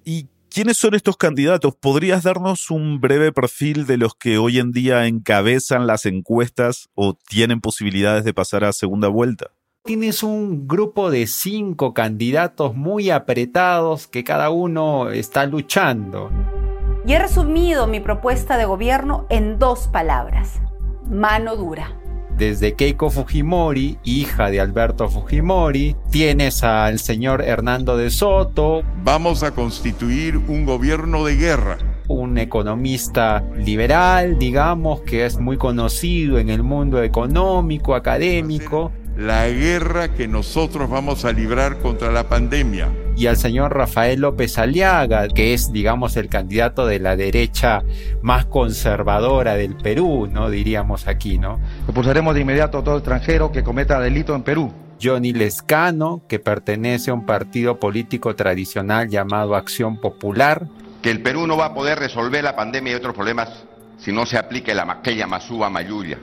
¿Y 0.04 0.28
quiénes 0.48 0.76
son 0.76 0.94
estos 0.94 1.16
candidatos? 1.16 1.74
¿Podrías 1.74 2.22
darnos 2.22 2.70
un 2.70 3.00
breve 3.00 3.32
perfil 3.32 3.86
de 3.86 3.96
los 3.96 4.14
que 4.14 4.38
hoy 4.38 4.58
en 4.58 4.70
día 4.72 5.06
encabezan 5.06 5.86
las 5.86 6.06
encuestas 6.06 6.88
o 6.94 7.14
tienen 7.28 7.60
posibilidades 7.60 8.24
de 8.24 8.34
pasar 8.34 8.64
a 8.64 8.72
segunda 8.72 9.08
vuelta? 9.08 9.52
Tienes 9.82 10.22
un 10.22 10.68
grupo 10.68 11.10
de 11.10 11.26
cinco 11.26 11.94
candidatos 11.94 12.76
muy 12.76 13.08
apretados 13.08 14.08
que 14.08 14.24
cada 14.24 14.50
uno 14.50 15.08
está 15.08 15.46
luchando. 15.46 16.30
Y 17.06 17.14
he 17.14 17.18
resumido 17.18 17.86
mi 17.86 17.98
propuesta 17.98 18.58
de 18.58 18.66
gobierno 18.66 19.26
en 19.30 19.58
dos 19.58 19.88
palabras, 19.88 20.60
mano 21.08 21.56
dura. 21.56 21.96
Desde 22.36 22.74
Keiko 22.74 23.08
Fujimori, 23.08 23.98
hija 24.04 24.50
de 24.50 24.60
Alberto 24.60 25.08
Fujimori, 25.08 25.96
tienes 26.10 26.62
al 26.62 26.98
señor 26.98 27.40
Hernando 27.40 27.96
de 27.96 28.10
Soto. 28.10 28.82
Vamos 29.02 29.42
a 29.42 29.52
constituir 29.52 30.36
un 30.36 30.66
gobierno 30.66 31.24
de 31.24 31.36
guerra 31.36 31.78
un 32.10 32.38
economista 32.38 33.44
liberal, 33.56 34.36
digamos, 34.36 35.00
que 35.02 35.24
es 35.26 35.38
muy 35.38 35.56
conocido 35.56 36.40
en 36.40 36.48
el 36.48 36.64
mundo 36.64 37.00
económico, 37.04 37.94
académico 37.94 38.90
la 39.20 39.46
guerra 39.48 40.14
que 40.14 40.26
nosotros 40.26 40.88
vamos 40.88 41.26
a 41.26 41.32
librar 41.32 41.78
contra 41.80 42.10
la 42.10 42.24
pandemia. 42.24 42.88
Y 43.16 43.26
al 43.26 43.36
señor 43.36 43.76
Rafael 43.76 44.20
López 44.20 44.56
Aliaga, 44.56 45.28
que 45.28 45.52
es, 45.52 45.70
digamos, 45.72 46.16
el 46.16 46.30
candidato 46.30 46.86
de 46.86 47.00
la 47.00 47.16
derecha 47.16 47.82
más 48.22 48.46
conservadora 48.46 49.56
del 49.56 49.76
Perú, 49.76 50.26
¿no? 50.32 50.48
Diríamos 50.48 51.06
aquí, 51.06 51.36
¿no? 51.36 51.60
Expulsaremos 51.82 52.34
de 52.34 52.40
inmediato 52.40 52.78
a 52.78 52.84
todo 52.84 52.96
extranjero 52.96 53.52
que 53.52 53.62
cometa 53.62 54.00
delito 54.00 54.34
en 54.34 54.42
Perú. 54.42 54.72
Johnny 55.02 55.34
Lescano, 55.34 56.22
que 56.26 56.38
pertenece 56.38 57.10
a 57.10 57.14
un 57.14 57.26
partido 57.26 57.78
político 57.78 58.34
tradicional 58.34 59.10
llamado 59.10 59.54
Acción 59.54 60.00
Popular. 60.00 60.66
Que 61.02 61.10
el 61.10 61.20
Perú 61.20 61.46
no 61.46 61.58
va 61.58 61.66
a 61.66 61.74
poder 61.74 61.98
resolver 61.98 62.42
la 62.42 62.56
pandemia 62.56 62.92
y 62.92 62.96
otros 62.96 63.14
problemas 63.14 63.50
si 63.98 64.12
no 64.12 64.24
se 64.24 64.38
aplique 64.38 64.74
la 64.74 64.86
maquella 64.86 65.26
masúa 65.26 65.68
mayulia. 65.68 66.18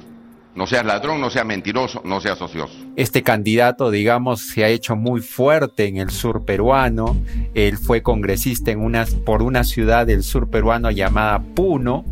No 0.57 0.65
seas 0.65 0.83
ladrón, 0.83 1.21
no 1.21 1.29
seas 1.29 1.45
mentiroso, 1.45 2.01
no 2.03 2.19
seas 2.19 2.41
ocioso. 2.41 2.73
Este 2.95 3.21
candidato, 3.21 3.91
digamos, 3.91 4.41
se 4.41 4.63
ha 4.63 4.69
hecho 4.69 4.95
muy 4.95 5.21
fuerte 5.21 5.85
en 5.85 5.97
el 5.97 6.09
sur 6.09 6.45
peruano. 6.45 7.15
Él 7.53 7.77
fue 7.77 8.01
congresista 8.01 8.71
en 8.71 8.79
una, 8.79 9.05
por 9.23 9.43
una 9.43 9.63
ciudad 9.63 10.07
del 10.07 10.23
sur 10.23 10.49
peruano 10.49 10.89
llamada 10.89 11.43
Puno 11.53 12.05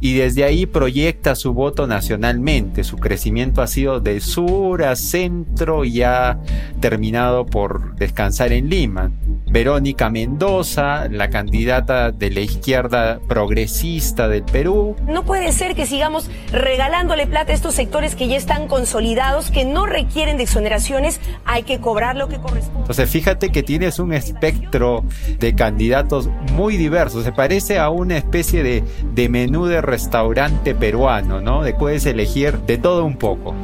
y 0.00 0.14
desde 0.14 0.44
ahí 0.44 0.64
proyecta 0.66 1.34
su 1.34 1.54
voto 1.54 1.88
nacionalmente. 1.88 2.84
Su 2.84 2.98
crecimiento 2.98 3.62
ha 3.62 3.66
sido 3.66 3.98
de 3.98 4.20
sur 4.20 4.84
a 4.84 4.94
centro 4.94 5.84
y 5.84 6.04
ha 6.04 6.38
terminado 6.80 7.46
por 7.46 7.96
descansar 7.96 8.52
en 8.52 8.70
Lima. 8.70 9.10
Verónica 9.50 10.08
Mendoza, 10.08 11.08
la 11.08 11.30
candidata 11.30 12.12
de 12.12 12.30
la 12.30 12.40
izquierda 12.40 13.18
progresista 13.26 14.28
del 14.28 14.44
Perú. 14.44 14.94
No 15.08 15.24
puede 15.24 15.50
ser 15.50 15.74
que 15.74 15.84
sigamos 15.84 16.30
regalándole 16.52 17.26
plata 17.26 17.50
a 17.50 17.54
estos 17.56 17.74
sectores 17.74 17.87
que 18.16 18.28
ya 18.28 18.36
están 18.36 18.68
consolidados, 18.68 19.50
que 19.50 19.64
no 19.64 19.86
requieren 19.86 20.36
de 20.36 20.44
exoneraciones, 20.44 21.20
hay 21.44 21.62
que 21.62 21.80
cobrar 21.80 22.16
lo 22.16 22.28
que 22.28 22.38
corresponde. 22.38 22.80
Entonces 22.80 23.10
fíjate 23.10 23.50
que 23.50 23.62
tienes 23.62 23.98
un 23.98 24.12
espectro 24.12 25.04
de 25.38 25.54
candidatos 25.54 26.28
muy 26.52 26.76
diversos, 26.76 27.24
se 27.24 27.32
parece 27.32 27.78
a 27.78 27.90
una 27.90 28.16
especie 28.16 28.62
de, 28.62 28.84
de 29.14 29.28
menú 29.28 29.66
de 29.66 29.80
restaurante 29.80 30.74
peruano, 30.74 31.40
¿no? 31.40 31.62
De 31.62 31.74
puedes 31.74 32.06
elegir 32.06 32.58
de 32.60 32.78
todo 32.78 33.04
un 33.04 33.16
poco. 33.16 33.54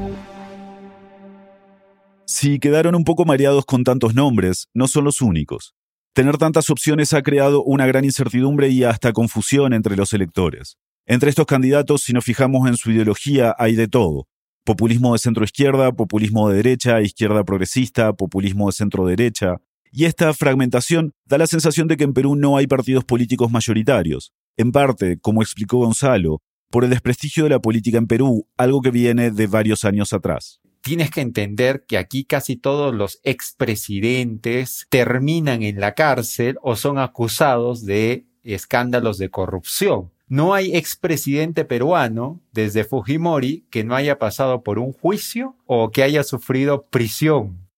Si 2.26 2.58
quedaron 2.58 2.94
un 2.94 3.04
poco 3.04 3.24
mareados 3.24 3.64
con 3.64 3.84
tantos 3.84 4.14
nombres, 4.14 4.68
no 4.74 4.88
son 4.88 5.04
los 5.04 5.20
únicos. 5.20 5.74
Tener 6.14 6.38
tantas 6.38 6.70
opciones 6.70 7.12
ha 7.12 7.22
creado 7.22 7.62
una 7.62 7.86
gran 7.86 8.04
incertidumbre 8.04 8.68
y 8.68 8.84
hasta 8.84 9.12
confusión 9.12 9.72
entre 9.72 9.96
los 9.96 10.12
electores. 10.12 10.78
Entre 11.06 11.28
estos 11.28 11.44
candidatos, 11.44 12.02
si 12.02 12.14
nos 12.14 12.24
fijamos 12.24 12.66
en 12.66 12.78
su 12.78 12.90
ideología, 12.90 13.54
hay 13.58 13.74
de 13.74 13.88
todo. 13.88 14.26
Populismo 14.64 15.12
de 15.12 15.18
centro 15.18 15.44
izquierda, 15.44 15.92
populismo 15.92 16.48
de 16.48 16.56
derecha, 16.56 17.02
izquierda 17.02 17.44
progresista, 17.44 18.14
populismo 18.14 18.68
de 18.68 18.72
centro 18.72 19.04
derecha. 19.04 19.56
Y 19.92 20.06
esta 20.06 20.32
fragmentación 20.32 21.12
da 21.26 21.36
la 21.36 21.46
sensación 21.46 21.88
de 21.88 21.98
que 21.98 22.04
en 22.04 22.14
Perú 22.14 22.36
no 22.36 22.56
hay 22.56 22.66
partidos 22.66 23.04
políticos 23.04 23.50
mayoritarios. 23.50 24.32
En 24.56 24.72
parte, 24.72 25.18
como 25.20 25.42
explicó 25.42 25.78
Gonzalo, 25.78 26.40
por 26.70 26.84
el 26.84 26.90
desprestigio 26.90 27.44
de 27.44 27.50
la 27.50 27.60
política 27.60 27.98
en 27.98 28.06
Perú, 28.06 28.48
algo 28.56 28.80
que 28.80 28.90
viene 28.90 29.30
de 29.30 29.46
varios 29.46 29.84
años 29.84 30.14
atrás 30.14 30.60
tienes 30.84 31.10
que 31.10 31.22
entender 31.22 31.86
que 31.88 31.96
aquí 31.96 32.24
casi 32.24 32.56
todos 32.56 32.94
los 32.94 33.18
expresidentes 33.22 34.86
terminan 34.90 35.62
en 35.62 35.80
la 35.80 35.94
cárcel 35.94 36.58
o 36.60 36.76
son 36.76 36.98
acusados 36.98 37.86
de 37.86 38.26
escándalos 38.42 39.16
de 39.16 39.30
corrupción. 39.30 40.13
No 40.26 40.54
hay 40.54 40.74
expresidente 40.74 41.66
peruano 41.66 42.40
desde 42.52 42.84
Fujimori 42.84 43.66
que 43.70 43.84
no 43.84 43.94
haya 43.94 44.18
pasado 44.18 44.62
por 44.62 44.78
un 44.78 44.92
juicio 44.92 45.56
o 45.66 45.90
que 45.90 46.02
haya 46.02 46.24
sufrido 46.24 46.86
prisión. 46.86 47.68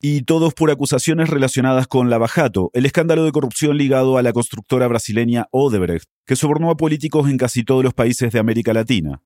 Y 0.00 0.22
todos 0.22 0.54
por 0.54 0.70
acusaciones 0.70 1.30
relacionadas 1.30 1.86
con 1.86 2.10
Lavajato, 2.10 2.70
el 2.74 2.84
escándalo 2.84 3.24
de 3.24 3.32
corrupción 3.32 3.78
ligado 3.78 4.18
a 4.18 4.22
la 4.22 4.32
constructora 4.32 4.88
brasileña 4.88 5.46
Odebrecht, 5.50 6.08
que 6.26 6.36
sobornó 6.36 6.70
a 6.70 6.76
políticos 6.76 7.30
en 7.30 7.38
casi 7.38 7.62
todos 7.64 7.84
los 7.84 7.94
países 7.94 8.32
de 8.32 8.40
América 8.40 8.74
Latina. 8.74 9.22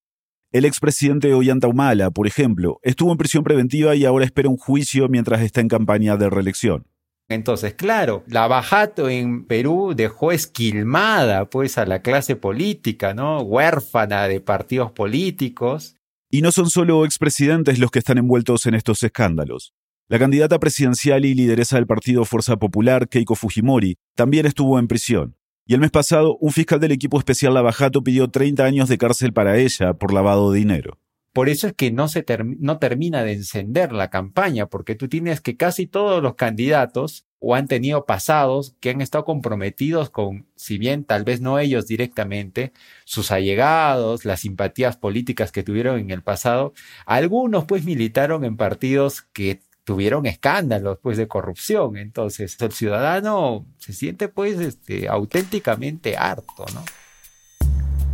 El 0.52 0.64
expresidente 0.64 1.35
Ollanta 1.35 1.68
Humala, 1.68 2.11
por 2.11 2.26
ejemplo, 2.26 2.81
estuvo 2.83 3.11
en 3.11 3.18
prisión 3.18 3.44
preventiva 3.44 3.96
y 3.96 4.04
ahora 4.04 4.24
espera 4.24 4.48
un 4.48 4.57
juicio 4.57 5.09
mientras 5.09 5.40
está 5.40 5.61
en 5.61 5.68
campaña 5.68 6.16
de 6.16 6.31
reelección. 6.31 6.87
Entonces, 7.30 7.74
claro, 7.74 8.24
la 8.26 8.48
Bajato 8.48 9.10
en 9.10 9.44
Perú 9.44 9.92
dejó 9.94 10.32
esquilmada 10.32 11.44
pues 11.50 11.76
a 11.76 11.84
la 11.84 12.00
clase 12.00 12.36
política, 12.36 13.12
¿no? 13.12 13.42
Huérfana 13.42 14.28
de 14.28 14.40
partidos 14.40 14.92
políticos. 14.92 15.96
Y 16.30 16.40
no 16.40 16.52
son 16.52 16.70
solo 16.70 17.04
expresidentes 17.04 17.78
los 17.78 17.90
que 17.90 17.98
están 17.98 18.16
envueltos 18.16 18.64
en 18.64 18.74
estos 18.74 19.02
escándalos. 19.02 19.74
La 20.08 20.18
candidata 20.18 20.58
presidencial 20.58 21.26
y 21.26 21.34
lideresa 21.34 21.76
del 21.76 21.86
partido 21.86 22.24
Fuerza 22.24 22.56
Popular, 22.56 23.08
Keiko 23.08 23.34
Fujimori, 23.34 23.96
también 24.14 24.46
estuvo 24.46 24.78
en 24.78 24.88
prisión. 24.88 25.36
Y 25.66 25.74
el 25.74 25.80
mes 25.80 25.90
pasado, 25.90 26.38
un 26.40 26.50
fiscal 26.50 26.80
del 26.80 26.92
equipo 26.92 27.18
especial 27.18 27.52
Lavajato 27.52 28.02
pidió 28.02 28.28
30 28.28 28.64
años 28.64 28.88
de 28.88 28.96
cárcel 28.96 29.34
para 29.34 29.58
ella 29.58 29.92
por 29.92 30.14
lavado 30.14 30.50
de 30.50 30.60
dinero. 30.60 30.98
Por 31.38 31.48
eso 31.48 31.68
es 31.68 31.72
que 31.72 31.92
no, 31.92 32.09
se 32.09 32.27
no 32.59 32.81
termina 32.81 33.22
de 33.22 33.35
encender 33.35 33.92
la 33.92 34.11
campaña, 34.11 34.66
porque 34.66 34.96
tú 34.96 35.07
tienes 35.09 35.40
que 35.40 35.57
casi 35.57 35.87
todos 35.87 36.20
los 36.20 36.35
candidatos 36.35 37.27
o 37.38 37.55
han 37.55 37.68
tenido 37.68 38.07
pasados 38.07 38.74
que 38.81 38.90
han 38.90 39.01
estado 39.01 39.24
comprometidos 39.24 40.11
con, 40.11 40.48
si 40.57 40.79
bien 40.79 41.05
tal 41.05 41.22
vez 41.22 41.40
no 41.40 41.61
ellos 41.61 41.87
directamente, 41.87 42.72
sus 43.05 43.31
allegados, 43.31 44.24
las 44.24 44.40
simpatías 44.40 44.96
políticas 44.96 45.53
que 45.53 45.62
tuvieron 45.62 46.01
en 46.01 46.11
el 46.11 46.22
pasado, 46.22 46.72
algunos 47.07 47.66
pues 47.66 47.85
militaron 47.85 48.44
en 48.44 48.57
partidos 48.57 49.22
que 49.22 49.61
tuvieron 49.85 50.27
escándalos 50.27 50.98
pues 51.01 51.18
de 51.18 51.29
corrupción. 51.29 51.98
Entonces 51.98 52.61
el 52.61 52.72
ciudadano 52.72 53.64
se 53.77 53.92
siente 53.92 54.27
pues 54.27 54.59
este, 54.59 55.07
auténticamente 55.07 56.16
harto, 56.16 56.66
¿no? 56.74 56.83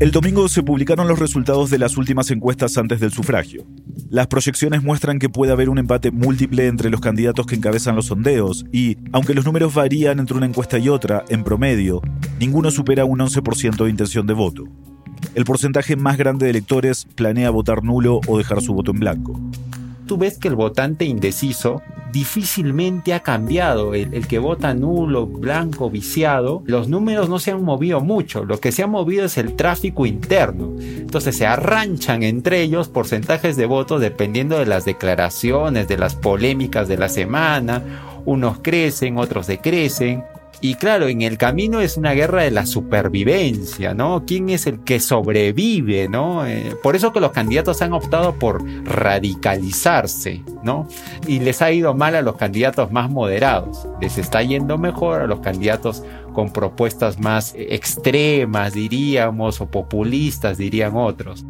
El 0.00 0.10
domingo 0.10 0.48
se 0.48 0.64
publicaron 0.64 1.06
los 1.06 1.20
resultados 1.20 1.70
de 1.70 1.78
las 1.78 1.96
últimas 1.96 2.28
encuestas 2.32 2.76
antes 2.78 2.98
del 2.98 3.12
sufragio. 3.12 3.64
Las 4.10 4.26
proyecciones 4.26 4.82
muestran 4.82 5.20
que 5.20 5.28
puede 5.28 5.52
haber 5.52 5.68
un 5.68 5.78
empate 5.78 6.10
múltiple 6.10 6.66
entre 6.66 6.90
los 6.90 7.00
candidatos 7.00 7.46
que 7.46 7.54
encabezan 7.54 7.94
los 7.94 8.06
sondeos 8.06 8.66
y, 8.72 8.98
aunque 9.12 9.34
los 9.34 9.44
números 9.44 9.72
varían 9.72 10.18
entre 10.18 10.36
una 10.36 10.46
encuesta 10.46 10.78
y 10.78 10.88
otra, 10.88 11.24
en 11.28 11.44
promedio, 11.44 12.02
ninguno 12.40 12.72
supera 12.72 13.04
un 13.04 13.20
11% 13.20 13.84
de 13.84 13.90
intención 13.90 14.26
de 14.26 14.34
voto. 14.34 14.64
El 15.36 15.44
porcentaje 15.44 15.94
más 15.94 16.18
grande 16.18 16.46
de 16.46 16.50
electores 16.50 17.06
planea 17.14 17.50
votar 17.50 17.84
nulo 17.84 18.20
o 18.26 18.36
dejar 18.36 18.62
su 18.62 18.74
voto 18.74 18.90
en 18.90 18.98
blanco 18.98 19.40
tú 20.06 20.16
ves 20.16 20.38
que 20.38 20.48
el 20.48 20.56
votante 20.56 21.04
indeciso 21.04 21.82
difícilmente 22.14 23.12
ha 23.12 23.20
cambiado. 23.20 23.92
El, 23.92 24.26
que 24.28 24.38
vota 24.38 24.72
nulo, 24.72 25.26
blanco, 25.26 25.90
viciado, 25.90 26.62
los 26.64 26.88
números 26.88 27.28
no 27.28 27.40
se 27.40 27.50
han 27.50 27.62
movido 27.62 28.00
mucho. 28.00 28.44
Lo 28.44 28.60
que 28.60 28.72
se 28.72 28.84
ha 28.84 28.86
movido 28.86 29.24
es 29.24 29.36
el 29.36 29.56
tráfico 29.56 30.06
interno. 30.06 30.72
Entonces 30.78 31.36
se 31.36 31.46
arranchan 31.46 32.22
entre 32.22 32.62
ellos 32.62 32.88
porcentajes 32.88 33.56
de 33.56 33.66
votos 33.66 34.00
dependiendo 34.00 34.58
de 34.58 34.66
las 34.66 34.84
declaraciones, 34.84 35.88
de 35.88 35.98
las 35.98 36.14
polémicas 36.14 36.86
de 36.86 36.96
la 36.96 37.08
semana. 37.08 37.82
Unos 38.24 38.60
crecen, 38.62 39.18
otros 39.18 39.48
decrecen. 39.48 40.22
Y 40.60 40.76
claro, 40.76 41.08
en 41.08 41.22
el 41.22 41.38
camino 41.38 41.80
es 41.80 41.96
una 41.96 42.12
guerra 42.12 42.42
de 42.42 42.50
la 42.50 42.66
supervivencia, 42.66 43.94
¿no? 43.94 44.24
¿Quién 44.26 44.50
es 44.50 44.66
el 44.66 44.80
que 44.80 45.00
sobrevive, 45.00 46.08
¿no? 46.08 46.46
Eh, 46.46 46.74
por 46.82 46.96
eso 46.96 47.12
que 47.12 47.20
los 47.20 47.32
candidatos 47.32 47.82
han 47.82 47.92
optado 47.92 48.38
por 48.38 48.64
radicalizarse, 48.84 50.42
¿no? 50.62 50.88
Y 51.26 51.40
les 51.40 51.62
ha 51.62 51.70
ido 51.70 51.94
mal 51.94 52.14
a 52.14 52.22
los 52.22 52.36
candidatos 52.36 52.90
más 52.90 53.10
moderados. 53.10 53.86
Les 54.00 54.18
está 54.18 54.42
yendo 54.42 54.78
mejor 54.78 55.22
a 55.22 55.26
los 55.26 55.40
candidatos 55.40 56.02
con 56.32 56.52
propuestas 56.52 57.18
más 57.18 57.54
extremas, 57.56 58.72
diríamos, 58.72 59.60
o 59.60 59.66
populistas, 59.66 60.58
dirían 60.58 60.96
otros 60.96 61.44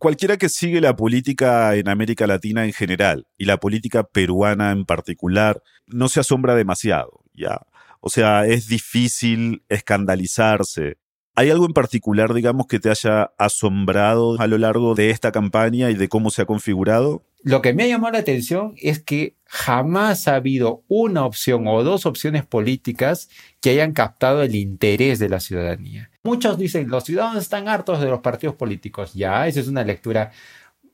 cualquiera 0.00 0.38
que 0.38 0.48
sigue 0.48 0.80
la 0.80 0.96
política 0.96 1.76
en 1.76 1.88
América 1.88 2.26
Latina 2.26 2.64
en 2.64 2.72
general 2.72 3.26
y 3.36 3.44
la 3.44 3.58
política 3.58 4.02
peruana 4.02 4.72
en 4.72 4.86
particular 4.86 5.62
no 5.86 6.08
se 6.08 6.20
asombra 6.20 6.54
demasiado, 6.54 7.20
¿ya? 7.34 7.60
O 8.00 8.08
sea, 8.08 8.46
es 8.46 8.66
difícil 8.66 9.62
escandalizarse. 9.68 10.96
¿Hay 11.36 11.50
algo 11.50 11.66
en 11.66 11.74
particular, 11.74 12.32
digamos, 12.32 12.66
que 12.66 12.80
te 12.80 12.88
haya 12.88 13.30
asombrado 13.36 14.40
a 14.40 14.46
lo 14.46 14.56
largo 14.56 14.94
de 14.94 15.10
esta 15.10 15.32
campaña 15.32 15.90
y 15.90 15.94
de 15.94 16.08
cómo 16.08 16.30
se 16.30 16.42
ha 16.42 16.46
configurado? 16.46 17.26
Lo 17.42 17.62
que 17.62 17.72
me 17.72 17.84
ha 17.84 17.86
llamado 17.86 18.12
la 18.12 18.18
atención 18.18 18.74
es 18.76 19.02
que 19.02 19.34
jamás 19.46 20.28
ha 20.28 20.34
habido 20.34 20.84
una 20.88 21.24
opción 21.24 21.66
o 21.66 21.82
dos 21.82 22.04
opciones 22.04 22.44
políticas 22.44 23.30
que 23.60 23.70
hayan 23.70 23.92
captado 23.92 24.42
el 24.42 24.54
interés 24.54 25.18
de 25.18 25.28
la 25.28 25.40
ciudadanía. 25.40 26.10
Muchos 26.22 26.58
dicen, 26.58 26.88
los 26.88 27.04
ciudadanos 27.04 27.42
están 27.42 27.66
hartos 27.68 28.00
de 28.00 28.08
los 28.08 28.20
partidos 28.20 28.56
políticos. 28.56 29.14
Ya, 29.14 29.46
esa 29.48 29.60
es 29.60 29.68
una 29.68 29.84
lectura 29.84 30.32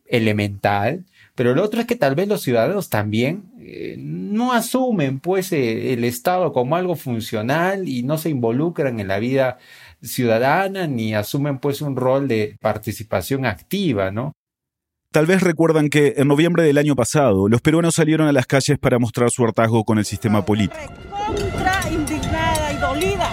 elemental. 0.07 1.05
Pero 1.35 1.55
lo 1.55 1.63
otro 1.63 1.81
es 1.81 1.87
que 1.87 1.97
tal 1.97 2.15
vez 2.15 2.29
los 2.29 2.43
ciudadanos 2.43 2.89
también 2.89 3.53
eh, 3.59 3.97
no 3.99 4.53
asumen 4.53 5.21
pues 5.21 5.53
eh, 5.53 5.93
el 5.93 6.05
Estado 6.05 6.53
como 6.53 6.77
algo 6.77 6.97
funcional 6.97 7.89
y 7.89 8.05
no 8.05 8.17
se 8.19 8.31
involucran 8.31 9.01
en 9.01 9.09
la 9.09 9.19
vida 9.19 9.59
ciudadana 10.01 10.87
ni 10.87 11.15
asumen 11.15 11.59
pues 11.59 11.83
un 11.83 11.97
rol 11.97 12.29
de 12.29 12.57
participación 12.61 13.45
activa, 13.45 14.11
¿no? 14.11 14.33
Tal 15.11 15.27
vez 15.27 15.43
recuerdan 15.43 15.89
que 15.89 16.15
en 16.17 16.29
noviembre 16.29 16.63
del 16.63 16.79
año 16.79 16.95
pasado 16.95 17.49
los 17.49 17.61
peruanos 17.61 17.95
salieron 17.95 18.29
a 18.29 18.33
las 18.33 18.47
calles 18.47 18.79
para 18.79 18.99
mostrar 18.99 19.31
su 19.31 19.45
hartazgo 19.45 19.85
con 19.85 19.99
el 19.99 20.05
sistema 20.05 20.45
político. 20.45 20.79
Contra, 21.11 21.81
indignada 21.91 22.73
y 22.73 22.77
dolida. 22.77 23.31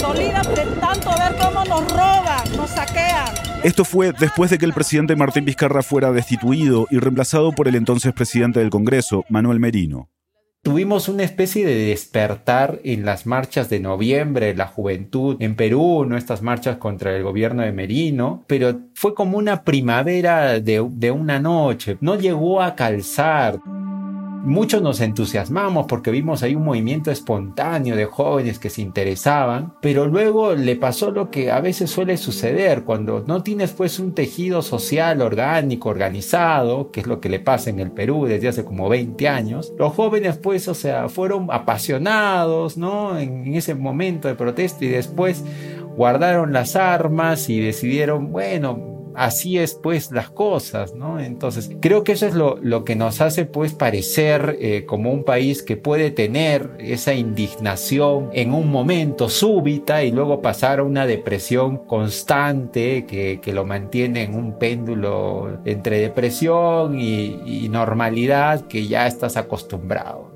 Dolida 0.00 0.42
de 0.42 0.80
tanto 0.80 1.10
ver 1.10 1.36
cómo 1.38 1.64
nos 1.64 1.92
roban, 1.92 2.56
nos 2.56 2.70
saquean. 2.70 3.34
Esto 3.62 3.84
fue 3.84 4.12
después 4.18 4.50
de 4.50 4.58
que 4.58 4.64
el 4.64 4.72
presidente 4.72 5.14
Martín 5.14 5.44
Vizcarra 5.44 5.82
fuera 5.82 6.10
destituido 6.10 6.86
y 6.90 6.98
reemplazado 6.98 7.52
por 7.52 7.68
el 7.68 7.74
entonces 7.74 8.12
presidente 8.12 8.60
del 8.60 8.70
Congreso, 8.70 9.24
Manuel 9.28 9.60
Merino. 9.60 10.08
Tuvimos 10.64 11.08
una 11.08 11.24
especie 11.24 11.66
de 11.66 11.74
despertar 11.74 12.78
en 12.84 13.04
las 13.04 13.26
marchas 13.26 13.68
de 13.68 13.80
noviembre, 13.80 14.54
la 14.54 14.68
juventud 14.68 15.36
en 15.40 15.56
Perú, 15.56 16.04
¿no? 16.06 16.16
estas 16.16 16.40
marchas 16.40 16.76
contra 16.76 17.16
el 17.16 17.24
gobierno 17.24 17.62
de 17.62 17.72
Merino, 17.72 18.44
pero 18.46 18.78
fue 18.94 19.12
como 19.12 19.38
una 19.38 19.64
primavera 19.64 20.60
de, 20.60 20.88
de 20.88 21.10
una 21.10 21.40
noche, 21.40 21.98
no 22.00 22.14
llegó 22.14 22.62
a 22.62 22.76
calzar. 22.76 23.58
Muchos 24.44 24.82
nos 24.82 25.00
entusiasmamos 25.00 25.86
porque 25.86 26.10
vimos 26.10 26.42
ahí 26.42 26.56
un 26.56 26.64
movimiento 26.64 27.12
espontáneo 27.12 27.94
de 27.94 28.06
jóvenes 28.06 28.58
que 28.58 28.70
se 28.70 28.82
interesaban, 28.82 29.74
pero 29.80 30.08
luego 30.08 30.56
le 30.56 30.74
pasó 30.74 31.12
lo 31.12 31.30
que 31.30 31.52
a 31.52 31.60
veces 31.60 31.90
suele 31.90 32.16
suceder 32.16 32.82
cuando 32.82 33.22
no 33.24 33.44
tienes 33.44 33.70
pues 33.70 34.00
un 34.00 34.14
tejido 34.14 34.60
social 34.62 35.22
orgánico, 35.22 35.90
organizado, 35.90 36.90
que 36.90 36.98
es 36.98 37.06
lo 37.06 37.20
que 37.20 37.28
le 37.28 37.38
pasa 37.38 37.70
en 37.70 37.78
el 37.78 37.92
Perú 37.92 38.26
desde 38.26 38.48
hace 38.48 38.64
como 38.64 38.88
20 38.88 39.28
años. 39.28 39.72
Los 39.78 39.94
jóvenes 39.94 40.38
pues, 40.38 40.66
o 40.66 40.74
sea, 40.74 41.08
fueron 41.08 41.46
apasionados, 41.52 42.76
¿no? 42.76 43.16
En 43.20 43.54
ese 43.54 43.76
momento 43.76 44.26
de 44.26 44.34
protesta 44.34 44.84
y 44.84 44.88
después 44.88 45.44
guardaron 45.96 46.52
las 46.52 46.74
armas 46.74 47.48
y 47.48 47.60
decidieron, 47.60 48.32
bueno, 48.32 48.91
así 49.14 49.58
es 49.58 49.74
pues 49.74 50.10
las 50.10 50.30
cosas, 50.30 50.94
¿no? 50.94 51.20
Entonces, 51.20 51.70
creo 51.80 52.04
que 52.04 52.12
eso 52.12 52.26
es 52.26 52.34
lo, 52.34 52.84
que 52.84 52.96
nos 52.96 53.20
hace 53.20 53.44
pues 53.44 53.74
parecer 53.74 54.56
eh, 54.60 54.84
como 54.86 55.12
un 55.12 55.24
país 55.24 55.62
que 55.62 55.76
puede 55.76 56.10
tener 56.10 56.70
esa 56.78 57.14
indignación 57.14 58.30
en 58.32 58.52
un 58.52 58.70
momento 58.70 59.28
súbita 59.28 60.04
y 60.04 60.12
luego 60.12 60.42
pasar 60.42 60.80
a 60.80 60.84
una 60.84 61.06
depresión 61.06 61.78
constante 61.86 63.06
que, 63.06 63.40
lo 63.52 63.66
mantiene 63.66 64.22
en 64.22 64.34
un 64.34 64.58
péndulo 64.58 65.60
entre 65.66 65.98
depresión 65.98 66.98
y 66.98 67.68
normalidad 67.68 68.66
que 68.66 68.86
ya 68.86 69.06
estás 69.06 69.36
acostumbrado. 69.36 70.32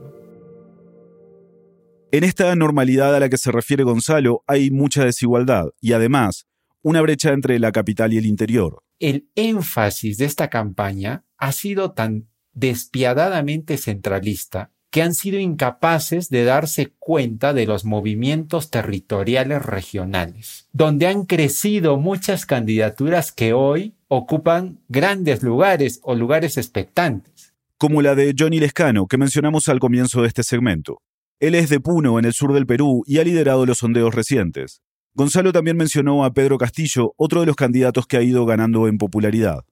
En 2.12 2.24
esta 2.24 2.54
normalidad 2.54 3.14
a 3.14 3.20
la 3.20 3.28
que 3.28 3.36
se 3.36 3.50
refiere 3.52 3.82
Gonzalo 3.82 4.42
hay 4.46 4.70
mucha 4.70 5.04
desigualdad 5.04 5.66
y 5.80 5.92
además 5.92 6.46
una 6.86 7.02
brecha 7.02 7.32
entre 7.32 7.58
la 7.58 7.72
capital 7.72 8.12
y 8.12 8.18
el 8.18 8.26
interior. 8.26 8.84
El 9.00 9.28
énfasis 9.34 10.18
de 10.18 10.24
esta 10.24 10.50
campaña 10.50 11.24
ha 11.36 11.50
sido 11.50 11.94
tan 11.94 12.28
despiadadamente 12.52 13.76
centralista 13.76 14.70
que 14.92 15.02
han 15.02 15.12
sido 15.12 15.40
incapaces 15.40 16.28
de 16.28 16.44
darse 16.44 16.94
cuenta 17.00 17.52
de 17.54 17.66
los 17.66 17.84
movimientos 17.84 18.70
territoriales 18.70 19.66
regionales, 19.66 20.68
donde 20.72 21.08
han 21.08 21.24
crecido 21.24 21.96
muchas 21.96 22.46
candidaturas 22.46 23.32
que 23.32 23.52
hoy 23.52 23.96
ocupan 24.06 24.78
grandes 24.88 25.42
lugares 25.42 25.98
o 26.04 26.14
lugares 26.14 26.56
expectantes. 26.56 27.52
Como 27.78 28.00
la 28.00 28.14
de 28.14 28.32
Johnny 28.38 28.60
Lescano, 28.60 29.08
que 29.08 29.18
mencionamos 29.18 29.66
al 29.66 29.80
comienzo 29.80 30.22
de 30.22 30.28
este 30.28 30.44
segmento. 30.44 31.02
Él 31.40 31.56
es 31.56 31.68
de 31.68 31.80
Puno, 31.80 32.20
en 32.20 32.26
el 32.26 32.32
sur 32.32 32.54
del 32.54 32.64
Perú, 32.64 33.02
y 33.06 33.18
ha 33.18 33.24
liderado 33.24 33.66
los 33.66 33.78
sondeos 33.78 34.14
recientes. 34.14 34.82
Gonzalo 35.16 35.50
también 35.50 35.78
mencionó 35.78 36.26
a 36.26 36.34
Pedro 36.34 36.58
Castillo, 36.58 37.14
otro 37.16 37.40
de 37.40 37.46
los 37.46 37.56
candidatos 37.56 38.06
que 38.06 38.18
ha 38.18 38.22
ido 38.22 38.44
ganando 38.44 38.86
en 38.86 38.98
popularidad. 38.98 39.64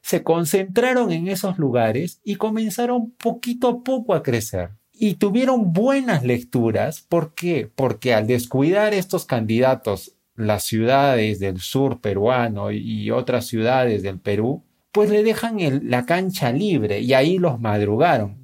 Se 0.00 0.22
concentraron 0.22 1.10
en 1.10 1.26
esos 1.26 1.58
lugares 1.58 2.20
y 2.22 2.36
comenzaron 2.36 3.10
poquito 3.10 3.68
a 3.68 3.82
poco 3.82 4.14
a 4.14 4.22
crecer. 4.22 4.70
Y 4.92 5.14
tuvieron 5.14 5.72
buenas 5.72 6.22
lecturas. 6.22 7.00
¿Por 7.00 7.34
qué? 7.34 7.68
Porque 7.74 8.14
al 8.14 8.28
descuidar 8.28 8.94
estos 8.94 9.24
candidatos 9.24 10.14
las 10.36 10.62
ciudades 10.62 11.40
del 11.40 11.58
sur 11.58 12.00
peruano 12.00 12.70
y 12.70 13.10
otras 13.10 13.46
ciudades 13.46 14.04
del 14.04 14.20
Perú, 14.20 14.62
pues 14.92 15.10
le 15.10 15.24
dejan 15.24 15.58
la 15.82 16.06
cancha 16.06 16.52
libre 16.52 17.00
y 17.00 17.12
ahí 17.14 17.38
los 17.38 17.58
madrugaron. 17.58 18.41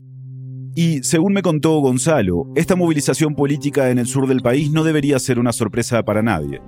Y, 0.75 1.03
según 1.03 1.33
me 1.33 1.43
contó 1.43 1.79
Gonzalo, 1.81 2.47
esta 2.55 2.77
movilización 2.77 3.35
política 3.35 3.91
en 3.91 3.99
el 3.99 4.07
sur 4.07 4.27
del 4.27 4.41
país 4.41 4.71
no 4.71 4.85
debería 4.85 5.19
ser 5.19 5.39
una 5.39 5.53
sorpresa 5.53 6.03
para 6.03 6.23
nadie. 6.23 6.61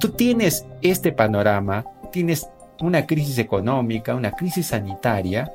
Tú 0.00 0.08
tienes 0.10 0.66
este 0.82 1.12
panorama, 1.12 1.84
tienes 2.12 2.46
una 2.80 3.06
crisis 3.06 3.38
económica, 3.38 4.14
una 4.14 4.30
crisis 4.32 4.66
sanitaria, 4.66 5.52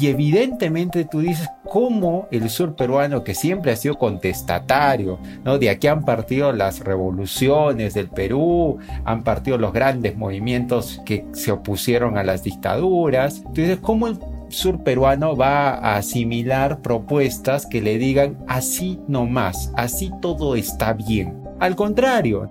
y 0.00 0.08
evidentemente 0.08 1.04
tú 1.04 1.20
dices 1.20 1.48
cómo 1.64 2.28
el 2.30 2.50
sur 2.50 2.76
peruano, 2.76 3.24
que 3.24 3.34
siempre 3.34 3.72
ha 3.72 3.76
sido 3.76 3.96
contestatario, 3.96 5.18
¿no? 5.44 5.58
de 5.58 5.70
aquí 5.70 5.86
han 5.86 6.04
partido 6.04 6.52
las 6.52 6.80
revoluciones 6.80 7.94
del 7.94 8.08
Perú, 8.08 8.78
han 9.04 9.24
partido 9.24 9.58
los 9.58 9.72
grandes 9.72 10.16
movimientos 10.16 11.00
que 11.04 11.24
se 11.32 11.52
opusieron 11.52 12.18
a 12.18 12.22
las 12.22 12.42
dictaduras, 12.44 13.42
tú 13.54 13.62
dices 13.62 13.78
cómo 13.80 14.06
el 14.08 14.18
sur 14.48 14.82
peruano 14.82 15.36
va 15.36 15.70
a 15.70 15.96
asimilar 15.96 16.80
propuestas 16.80 17.66
que 17.66 17.80
le 17.80 17.98
digan 17.98 18.38
así 18.46 18.98
no 19.08 19.26
más, 19.26 19.72
así 19.76 20.10
todo 20.20 20.56
está 20.56 20.92
bien. 20.92 21.42
Al 21.60 21.76
contrario. 21.76 22.50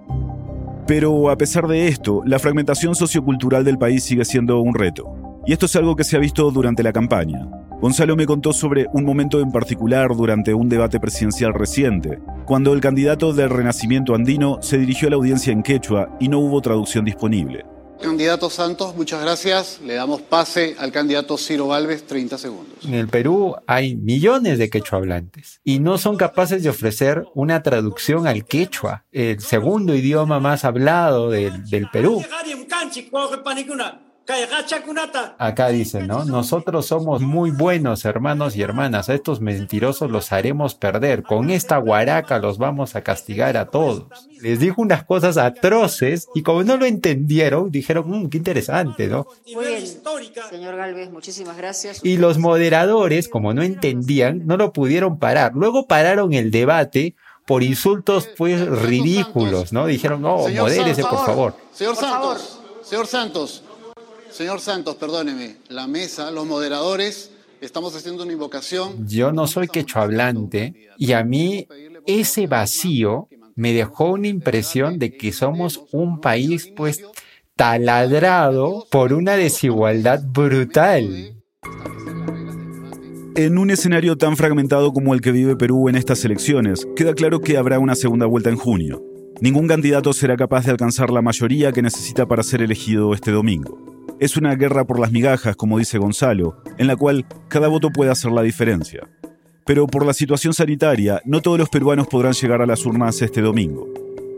Pero 0.86 1.30
a 1.30 1.38
pesar 1.38 1.68
de 1.68 1.88
esto, 1.88 2.22
la 2.26 2.40
fragmentación 2.40 2.96
sociocultural 2.96 3.64
del 3.64 3.78
país 3.78 4.04
sigue 4.04 4.26
siendo 4.26 4.62
un 4.62 4.74
reto. 4.74 5.14
Y 5.46 5.54
esto 5.54 5.66
es 5.66 5.76
algo 5.76 5.96
que 5.96 6.04
se 6.04 6.16
ha 6.16 6.20
visto 6.20 6.50
durante 6.52 6.84
la 6.84 6.94
campaña. 6.94 7.48
Gonzalo 7.80 8.16
me 8.16 8.26
contó 8.26 8.54
sobre 8.54 8.88
un 8.92 9.06
momento 9.06 9.40
en 9.40 9.52
particular 9.52 10.16
durante 10.16 10.54
un 10.54 10.68
debate 10.68 11.00
presidencial 11.00 11.54
reciente, 11.54 12.20
cuando 12.46 12.74
el 12.74 12.82
candidato 12.82 13.34
del 13.34 13.50
Renacimiento 13.50 14.16
andino 14.16 14.58
se 14.62 14.78
dirigió 14.78 15.08
a 15.08 15.12
la 15.12 15.18
audiencia 15.18 15.54
en 15.54 15.62
quechua 15.62 16.10
y 16.20 16.28
no 16.28 16.40
hubo 16.40 16.60
traducción 16.60 17.06
disponible. 17.06 17.66
Candidato 18.02 18.50
Santos, 18.50 18.96
muchas 18.96 19.22
gracias. 19.22 19.80
Le 19.84 19.96
damos 19.96 20.22
pase 20.22 20.76
al 20.80 20.92
candidato 20.92 21.38
Ciro 21.38 21.68
Valves, 21.68 22.06
30 22.06 22.38
segundos. 22.38 22.86
En 22.86 22.94
el 22.94 23.08
Perú 23.08 23.56
hay 23.66 23.96
millones 23.96 24.60
de 24.60 24.70
quechua 24.70 25.00
hablantes 25.00 25.62
y 25.64 25.80
no 25.80 25.98
son 25.98 26.16
capaces 26.16 26.64
de 26.64 26.70
ofrecer 26.70 27.26
una 27.34 27.64
traducción 27.64 28.28
al 28.28 28.46
quechua, 28.46 29.06
el 29.12 29.40
segundo 29.40 29.96
idioma 29.96 30.40
más 30.40 30.64
hablado 30.64 31.30
del, 31.30 31.70
del 31.70 31.90
Perú. 31.90 32.24
Acá 35.38 35.70
dice, 35.70 36.06
¿no? 36.06 36.26
Nosotros 36.26 36.86
somos 36.86 37.22
muy 37.22 37.52
buenos 37.52 38.04
hermanos 38.04 38.56
y 38.56 38.62
hermanas. 38.62 39.10
A 39.10 39.14
estos 39.14 39.40
mentirosos 39.40 40.12
los 40.12 40.32
haremos 40.32 40.76
perder. 40.76 41.24
Con 41.24 41.50
esta 41.50 41.78
guaraca 41.78 42.40
los 42.40 42.58
vamos 42.58 42.96
a 42.96 43.02
castigar 43.02 43.56
a 43.56 43.68
todos. 43.68 44.06
Les 44.42 44.60
dijo 44.60 44.82
unas 44.82 45.04
cosas 45.04 45.38
atroces 45.38 46.28
y 46.36 46.44
como 46.44 46.64
no 46.64 46.78
lo 46.78 46.86
entendieron, 46.86 47.72
dijeron, 47.72 48.06
mmm, 48.08 48.30
qué 48.30 48.38
interesante, 48.38 49.08
¿no? 49.08 49.28
Muy 49.54 49.66
bien, 49.66 49.84
señor 50.50 50.76
Galvez, 50.76 51.10
muchísimas 51.10 51.58
gracias. 51.58 52.02
Y 52.04 52.18
los 52.18 52.38
moderadores, 52.38 53.30
como 53.30 53.54
no 53.54 53.64
entendían, 53.64 54.46
no 54.46 54.58
lo 54.58 54.74
pudieron 54.74 55.20
parar. 55.20 55.54
Luego 55.56 55.88
pararon 55.88 56.34
el 56.34 56.52
debate 56.52 57.16
por 57.46 57.64
insultos 57.64 58.28
pues 58.38 58.68
ridículos, 58.68 59.72
¿no? 59.72 59.88
Dijeron, 59.88 60.22
no, 60.22 60.40
modérese, 60.50 61.04
por 61.04 61.26
favor. 61.26 61.56
Señor 61.72 61.96
Santos, 61.96 62.60
señor 62.84 63.08
Santos, 63.08 63.64
señor 64.32 64.60
Santos, 64.60 64.96
perdóneme, 64.96 65.58
la 65.70 65.88
mesa, 65.88 66.32
los 66.32 66.46
moderadores, 66.46 67.32
estamos 67.62 67.96
haciendo 67.96 68.24
una 68.24 68.34
invocación. 68.34 69.08
Yo 69.08 69.32
no 69.32 69.48
soy 69.48 69.68
quechua 69.68 70.04
hablante 70.04 70.90
y 70.98 71.14
a 71.14 71.24
mí 71.24 71.68
ese 72.06 72.48
vacío 72.48 73.28
me 73.56 73.74
dejó 73.74 74.12
una 74.12 74.28
impresión 74.28 75.00
de 75.00 75.18
que 75.18 75.32
somos 75.32 75.84
un 75.92 76.22
país 76.22 76.72
pues 76.76 77.04
taladrado 77.56 78.86
por 78.92 79.14
una 79.14 79.36
desigualdad 79.36 80.22
brutal. 80.24 81.34
En 83.36 83.58
un 83.58 83.70
escenario 83.70 84.18
tan 84.18 84.36
fragmentado 84.36 84.94
como 84.94 85.14
el 85.14 85.22
que 85.22 85.32
vive 85.32 85.56
Perú 85.56 85.90
en 85.90 85.96
estas 85.96 86.24
elecciones, 86.26 86.88
queda 86.96 87.14
claro 87.14 87.40
que 87.40 87.58
habrá 87.58 87.80
una 87.80 87.96
segunda 87.96 88.26
vuelta 88.26 88.50
en 88.50 88.58
junio. 88.58 89.04
Ningún 89.40 89.68
candidato 89.68 90.14
será 90.14 90.36
capaz 90.36 90.66
de 90.66 90.72
alcanzar 90.72 91.12
la 91.12 91.22
mayoría 91.22 91.72
que 91.72 91.84
necesita 91.84 92.26
para 92.26 92.42
ser 92.42 92.64
elegido 92.64 93.14
este 93.14 93.32
domingo. 93.32 93.78
Es 94.20 94.36
una 94.36 94.56
guerra 94.56 94.86
por 94.86 95.00
las 95.00 95.12
migajas, 95.12 95.56
como 95.56 95.78
dice 95.78 96.00
Gonzalo, 96.00 96.64
en 96.80 96.88
la 96.88 96.96
cual 96.96 97.28
cada 97.48 97.68
voto 97.68 97.92
puede 97.92 98.10
hacer 98.10 98.32
la 98.32 98.42
diferencia. 98.42 99.08
Pero 99.64 99.86
por 99.86 100.08
la 100.08 100.14
situación 100.14 100.56
sanitaria, 100.56 101.22
no 101.24 101.42
todos 101.42 101.60
los 101.60 101.70
peruanos 101.70 102.08
podrán 102.08 102.34
llegar 102.34 102.64
a 102.64 102.66
las 102.66 102.84
urnas 102.84 103.22
este 103.22 103.42
domingo. 103.42 103.88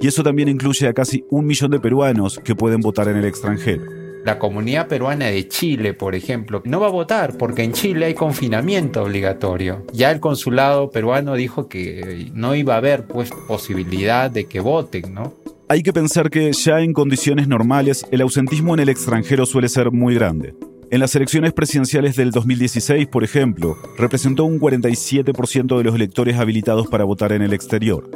Y 0.01 0.07
eso 0.07 0.21
también 0.21 0.49
incluye 0.49 0.85
a 0.87 0.93
casi 0.93 1.23
un 1.29 1.45
millón 1.45 1.71
de 1.71 1.79
peruanos 1.79 2.39
que 2.43 2.55
pueden 2.55 2.81
votar 2.81 3.07
en 3.07 3.17
el 3.17 3.25
extranjero. 3.25 3.98
La 4.25 4.37
comunidad 4.37 4.87
peruana 4.87 5.27
de 5.27 5.47
Chile, 5.47 5.93
por 5.93 6.13
ejemplo, 6.13 6.61
no 6.65 6.79
va 6.79 6.87
a 6.87 6.91
votar 6.91 7.37
porque 7.37 7.63
en 7.63 7.71
Chile 7.73 8.07
hay 8.07 8.13
confinamiento 8.13 9.03
obligatorio. 9.03 9.85
Ya 9.93 10.11
el 10.11 10.19
consulado 10.19 10.91
peruano 10.91 11.35
dijo 11.35 11.69
que 11.69 12.29
no 12.33 12.53
iba 12.53 12.75
a 12.75 12.77
haber 12.77 13.05
pues 13.05 13.31
posibilidad 13.47 14.29
de 14.29 14.45
que 14.45 14.59
voten, 14.59 15.13
¿no? 15.13 15.33
Hay 15.69 15.83
que 15.83 15.93
pensar 15.93 16.29
que 16.29 16.51
ya 16.51 16.81
en 16.81 16.93
condiciones 16.93 17.47
normales 17.47 18.05
el 18.11 18.21
ausentismo 18.21 18.73
en 18.73 18.81
el 18.81 18.89
extranjero 18.89 19.45
suele 19.45 19.69
ser 19.69 19.91
muy 19.91 20.15
grande. 20.15 20.55
En 20.91 20.99
las 20.99 21.15
elecciones 21.15 21.53
presidenciales 21.53 22.15
del 22.15 22.31
2016, 22.31 23.07
por 23.07 23.23
ejemplo, 23.23 23.77
representó 23.97 24.45
un 24.45 24.59
47% 24.59 25.77
de 25.77 25.83
los 25.83 25.93
electores 25.93 26.37
habilitados 26.37 26.87
para 26.87 27.03
votar 27.03 27.31
en 27.31 27.43
el 27.43 27.53
exterior. 27.53 28.09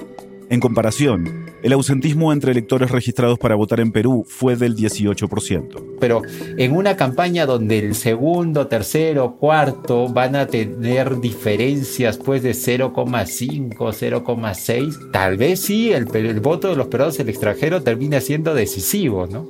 En 0.49 0.59
comparación, 0.59 1.42
el 1.63 1.71
ausentismo 1.71 2.33
entre 2.33 2.51
electores 2.51 2.91
registrados 2.91 3.39
para 3.39 3.55
votar 3.55 3.79
en 3.79 3.93
Perú 3.93 4.25
fue 4.27 4.57
del 4.57 4.75
18%. 4.75 5.97
Pero 5.99 6.21
en 6.57 6.75
una 6.75 6.97
campaña 6.97 7.45
donde 7.45 7.79
el 7.79 7.95
segundo, 7.95 8.67
tercero, 8.67 9.37
cuarto 9.37 10.09
van 10.09 10.35
a 10.35 10.45
tener 10.45 11.21
diferencias 11.21 12.17
pues 12.17 12.43
de 12.43 12.51
0,5, 12.51 13.77
0,6, 13.77 15.11
tal 15.11 15.37
vez 15.37 15.61
sí 15.61 15.93
el, 15.93 16.13
el 16.13 16.41
voto 16.41 16.67
de 16.67 16.75
los 16.75 16.87
peruanos 16.87 17.15
en 17.19 17.27
el 17.27 17.29
extranjero 17.29 17.81
termina 17.81 18.19
siendo 18.19 18.53
decisivo, 18.53 19.25
¿no? 19.25 19.47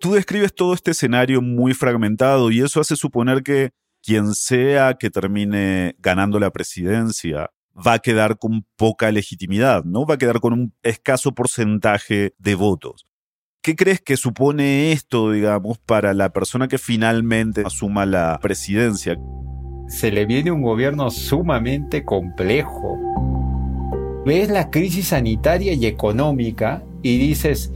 Tú 0.00 0.14
describes 0.14 0.52
todo 0.52 0.74
este 0.74 0.90
escenario 0.90 1.40
muy 1.40 1.74
fragmentado 1.74 2.50
y 2.50 2.60
eso 2.60 2.80
hace 2.80 2.96
suponer 2.96 3.42
que 3.42 3.70
quien 4.02 4.34
sea 4.34 4.94
que 4.94 5.10
termine 5.10 5.94
ganando 5.98 6.38
la 6.38 6.50
presidencia 6.50 7.50
va 7.74 7.94
a 7.94 7.98
quedar 7.98 8.38
con 8.38 8.66
poca 8.76 9.10
legitimidad, 9.10 9.84
¿no? 9.84 10.06
Va 10.06 10.14
a 10.14 10.18
quedar 10.18 10.40
con 10.40 10.52
un 10.52 10.74
escaso 10.82 11.32
porcentaje 11.32 12.34
de 12.38 12.54
votos. 12.54 13.06
¿Qué 13.62 13.76
crees 13.76 14.00
que 14.00 14.16
supone 14.16 14.92
esto, 14.92 15.30
digamos, 15.30 15.78
para 15.78 16.12
la 16.12 16.32
persona 16.32 16.68
que 16.68 16.76
finalmente 16.76 17.62
asuma 17.64 18.04
la 18.04 18.38
presidencia? 18.42 19.16
Se 19.88 20.10
le 20.10 20.26
viene 20.26 20.50
un 20.50 20.62
gobierno 20.62 21.10
sumamente 21.10 22.04
complejo. 22.04 22.98
Ves 24.26 24.50
la 24.50 24.70
crisis 24.70 25.08
sanitaria 25.08 25.72
y 25.72 25.86
económica 25.86 26.82
y 27.02 27.16
dices, 27.16 27.72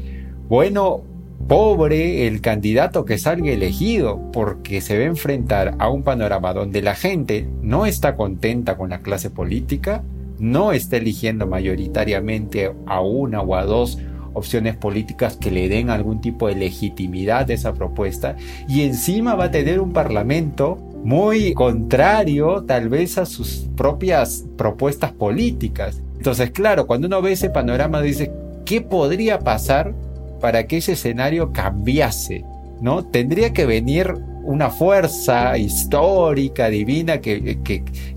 bueno, 0.48 1.02
pobre 1.48 2.26
el 2.26 2.42
candidato 2.42 3.06
que 3.06 3.16
salga 3.16 3.50
elegido, 3.50 4.20
porque 4.32 4.82
se 4.82 4.98
va 4.98 5.04
a 5.04 5.06
enfrentar 5.06 5.74
a 5.78 5.88
un 5.88 6.02
panorama 6.02 6.52
donde 6.52 6.82
la 6.82 6.94
gente 6.94 7.48
no 7.62 7.86
está 7.86 8.16
contenta 8.16 8.76
con 8.76 8.90
la 8.90 9.00
clase 9.00 9.30
política, 9.30 10.04
no 10.38 10.72
está 10.72 10.98
eligiendo 10.98 11.46
mayoritariamente 11.46 12.72
a 12.86 13.00
una 13.00 13.40
o 13.40 13.56
a 13.56 13.64
dos 13.64 13.98
opciones 14.34 14.76
políticas 14.76 15.36
que 15.36 15.50
le 15.50 15.70
den 15.70 15.88
algún 15.88 16.20
tipo 16.20 16.48
de 16.48 16.54
legitimidad 16.54 17.50
a 17.50 17.54
esa 17.54 17.72
propuesta 17.72 18.36
y 18.68 18.82
encima 18.82 19.34
va 19.34 19.44
a 19.44 19.50
tener 19.50 19.80
un 19.80 19.92
parlamento 19.92 20.76
muy 21.02 21.54
contrario 21.54 22.62
tal 22.64 22.90
vez 22.90 23.16
a 23.16 23.24
sus 23.24 23.66
propias 23.74 24.44
propuestas 24.56 25.12
políticas. 25.12 26.02
Entonces, 26.18 26.50
claro, 26.50 26.86
cuando 26.86 27.06
uno 27.06 27.22
ve 27.22 27.32
ese 27.32 27.48
panorama 27.48 28.02
dice, 28.02 28.30
¿qué 28.64 28.80
podría 28.80 29.38
pasar 29.38 29.94
para 30.40 30.66
que 30.66 30.78
ese 30.78 30.92
escenario 30.92 31.52
cambiase, 31.52 32.44
¿no? 32.80 33.04
Tendría 33.04 33.52
que 33.52 33.66
venir 33.66 34.14
una 34.48 34.70
fuerza 34.70 35.58
histórica, 35.58 36.70
divina, 36.70 37.20
que, 37.20 37.58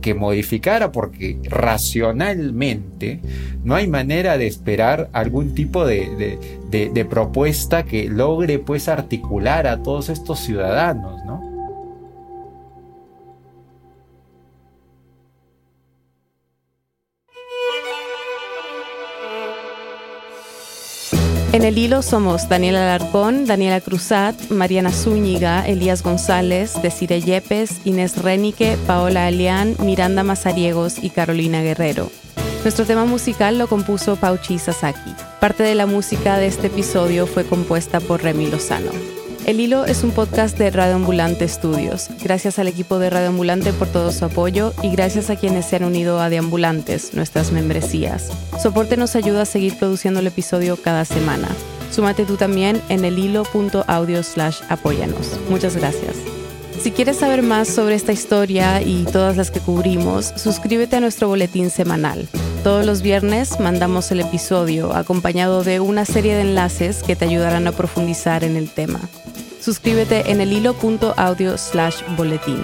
que, 0.01 0.13
modificara, 0.13 0.93
porque 0.93 1.37
racionalmente 1.43 3.19
no 3.65 3.75
hay 3.75 3.87
manera 3.87 4.37
de 4.37 4.47
esperar 4.47 5.09
algún 5.11 5.53
tipo 5.53 5.85
de, 5.85 6.39
de, 6.69 7.05
propuesta 7.05 7.83
que 7.83 8.07
logre 8.07 8.59
pues 8.59 8.87
articular 8.87 9.67
a 9.67 9.83
todos 9.83 10.07
estos 10.07 10.39
ciudadanos, 10.39 11.21
¿no? 11.25 11.50
En 21.53 21.65
el 21.65 21.77
hilo 21.77 22.01
somos 22.01 22.47
Daniela 22.47 22.81
Alarcón, 22.83 23.45
Daniela 23.45 23.81
Cruzat, 23.81 24.49
Mariana 24.49 24.89
Zúñiga, 24.89 25.67
Elías 25.67 26.01
González, 26.01 26.81
Desire 26.81 27.19
Yepes, 27.19 27.81
Inés 27.83 28.23
Renique, 28.23 28.77
Paola 28.87 29.25
Alián, 29.25 29.75
Miranda 29.79 30.23
Mazariegos 30.23 31.03
y 31.03 31.09
Carolina 31.09 31.61
Guerrero. 31.61 32.09
Nuestro 32.63 32.85
tema 32.85 33.03
musical 33.03 33.57
lo 33.57 33.67
compuso 33.67 34.15
Pauchi 34.15 34.59
Sasaki. 34.59 35.13
Parte 35.41 35.63
de 35.63 35.75
la 35.75 35.87
música 35.87 36.37
de 36.37 36.47
este 36.47 36.67
episodio 36.67 37.27
fue 37.27 37.43
compuesta 37.43 37.99
por 37.99 38.23
Remy 38.23 38.49
Lozano. 38.49 39.20
El 39.45 39.59
Hilo 39.59 39.85
es 39.85 40.03
un 40.03 40.11
podcast 40.11 40.57
de 40.59 40.69
Radio 40.69 40.95
Ambulante 40.95 41.45
Estudios. 41.45 42.09
Gracias 42.23 42.59
al 42.59 42.67
equipo 42.67 42.99
de 42.99 43.09
Radio 43.09 43.29
Ambulante 43.29 43.73
por 43.73 43.87
todo 43.87 44.11
su 44.11 44.23
apoyo 44.23 44.71
y 44.83 44.91
gracias 44.91 45.31
a 45.31 45.35
quienes 45.35 45.65
se 45.65 45.77
han 45.77 45.83
unido 45.83 46.19
a 46.19 46.29
Deambulantes, 46.29 47.15
nuestras 47.15 47.51
membresías. 47.51 48.29
Soporte 48.61 48.97
nos 48.97 49.15
ayuda 49.15 49.41
a 49.41 49.45
seguir 49.45 49.77
produciendo 49.77 50.19
el 50.19 50.27
episodio 50.27 50.77
cada 50.77 51.05
semana. 51.05 51.47
Súmate 51.89 52.23
tú 52.23 52.37
también 52.37 52.81
en 52.89 53.03
el 53.03 53.17
hilo.audio 53.17 54.23
slash 54.23 54.59
apóyanos. 54.69 55.39
Muchas 55.49 55.75
gracias. 55.75 56.15
Si 56.79 56.91
quieres 56.91 57.17
saber 57.17 57.41
más 57.41 57.67
sobre 57.67 57.95
esta 57.95 58.13
historia 58.13 58.81
y 58.81 59.03
todas 59.05 59.37
las 59.37 59.51
que 59.51 59.59
cubrimos, 59.59 60.33
suscríbete 60.35 60.95
a 60.95 60.99
nuestro 60.99 61.27
boletín 61.27 61.71
semanal. 61.71 62.27
Todos 62.63 62.85
los 62.85 63.01
viernes 63.01 63.59
mandamos 63.59 64.11
el 64.11 64.19
episodio 64.19 64.95
acompañado 64.95 65.63
de 65.63 65.79
una 65.79 66.05
serie 66.05 66.35
de 66.35 66.41
enlaces 66.41 67.01
que 67.01 67.15
te 67.15 67.25
ayudarán 67.25 67.67
a 67.67 67.71
profundizar 67.71 68.43
en 68.43 68.55
el 68.55 68.69
tema. 68.69 68.99
Suscríbete 69.61 70.31
en 70.31 70.41
el 70.41 70.51
hilo.audio 70.51 71.57
slash 71.57 72.01
boletín. 72.17 72.63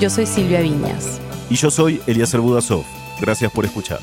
Yo 0.00 0.08
soy 0.08 0.24
Silvia 0.26 0.60
Viñas. 0.60 1.20
Y 1.50 1.56
yo 1.56 1.70
soy 1.70 2.00
Elías 2.06 2.34
Budasov. 2.36 2.84
Gracias 3.20 3.50
por 3.50 3.64
escuchar. 3.64 3.98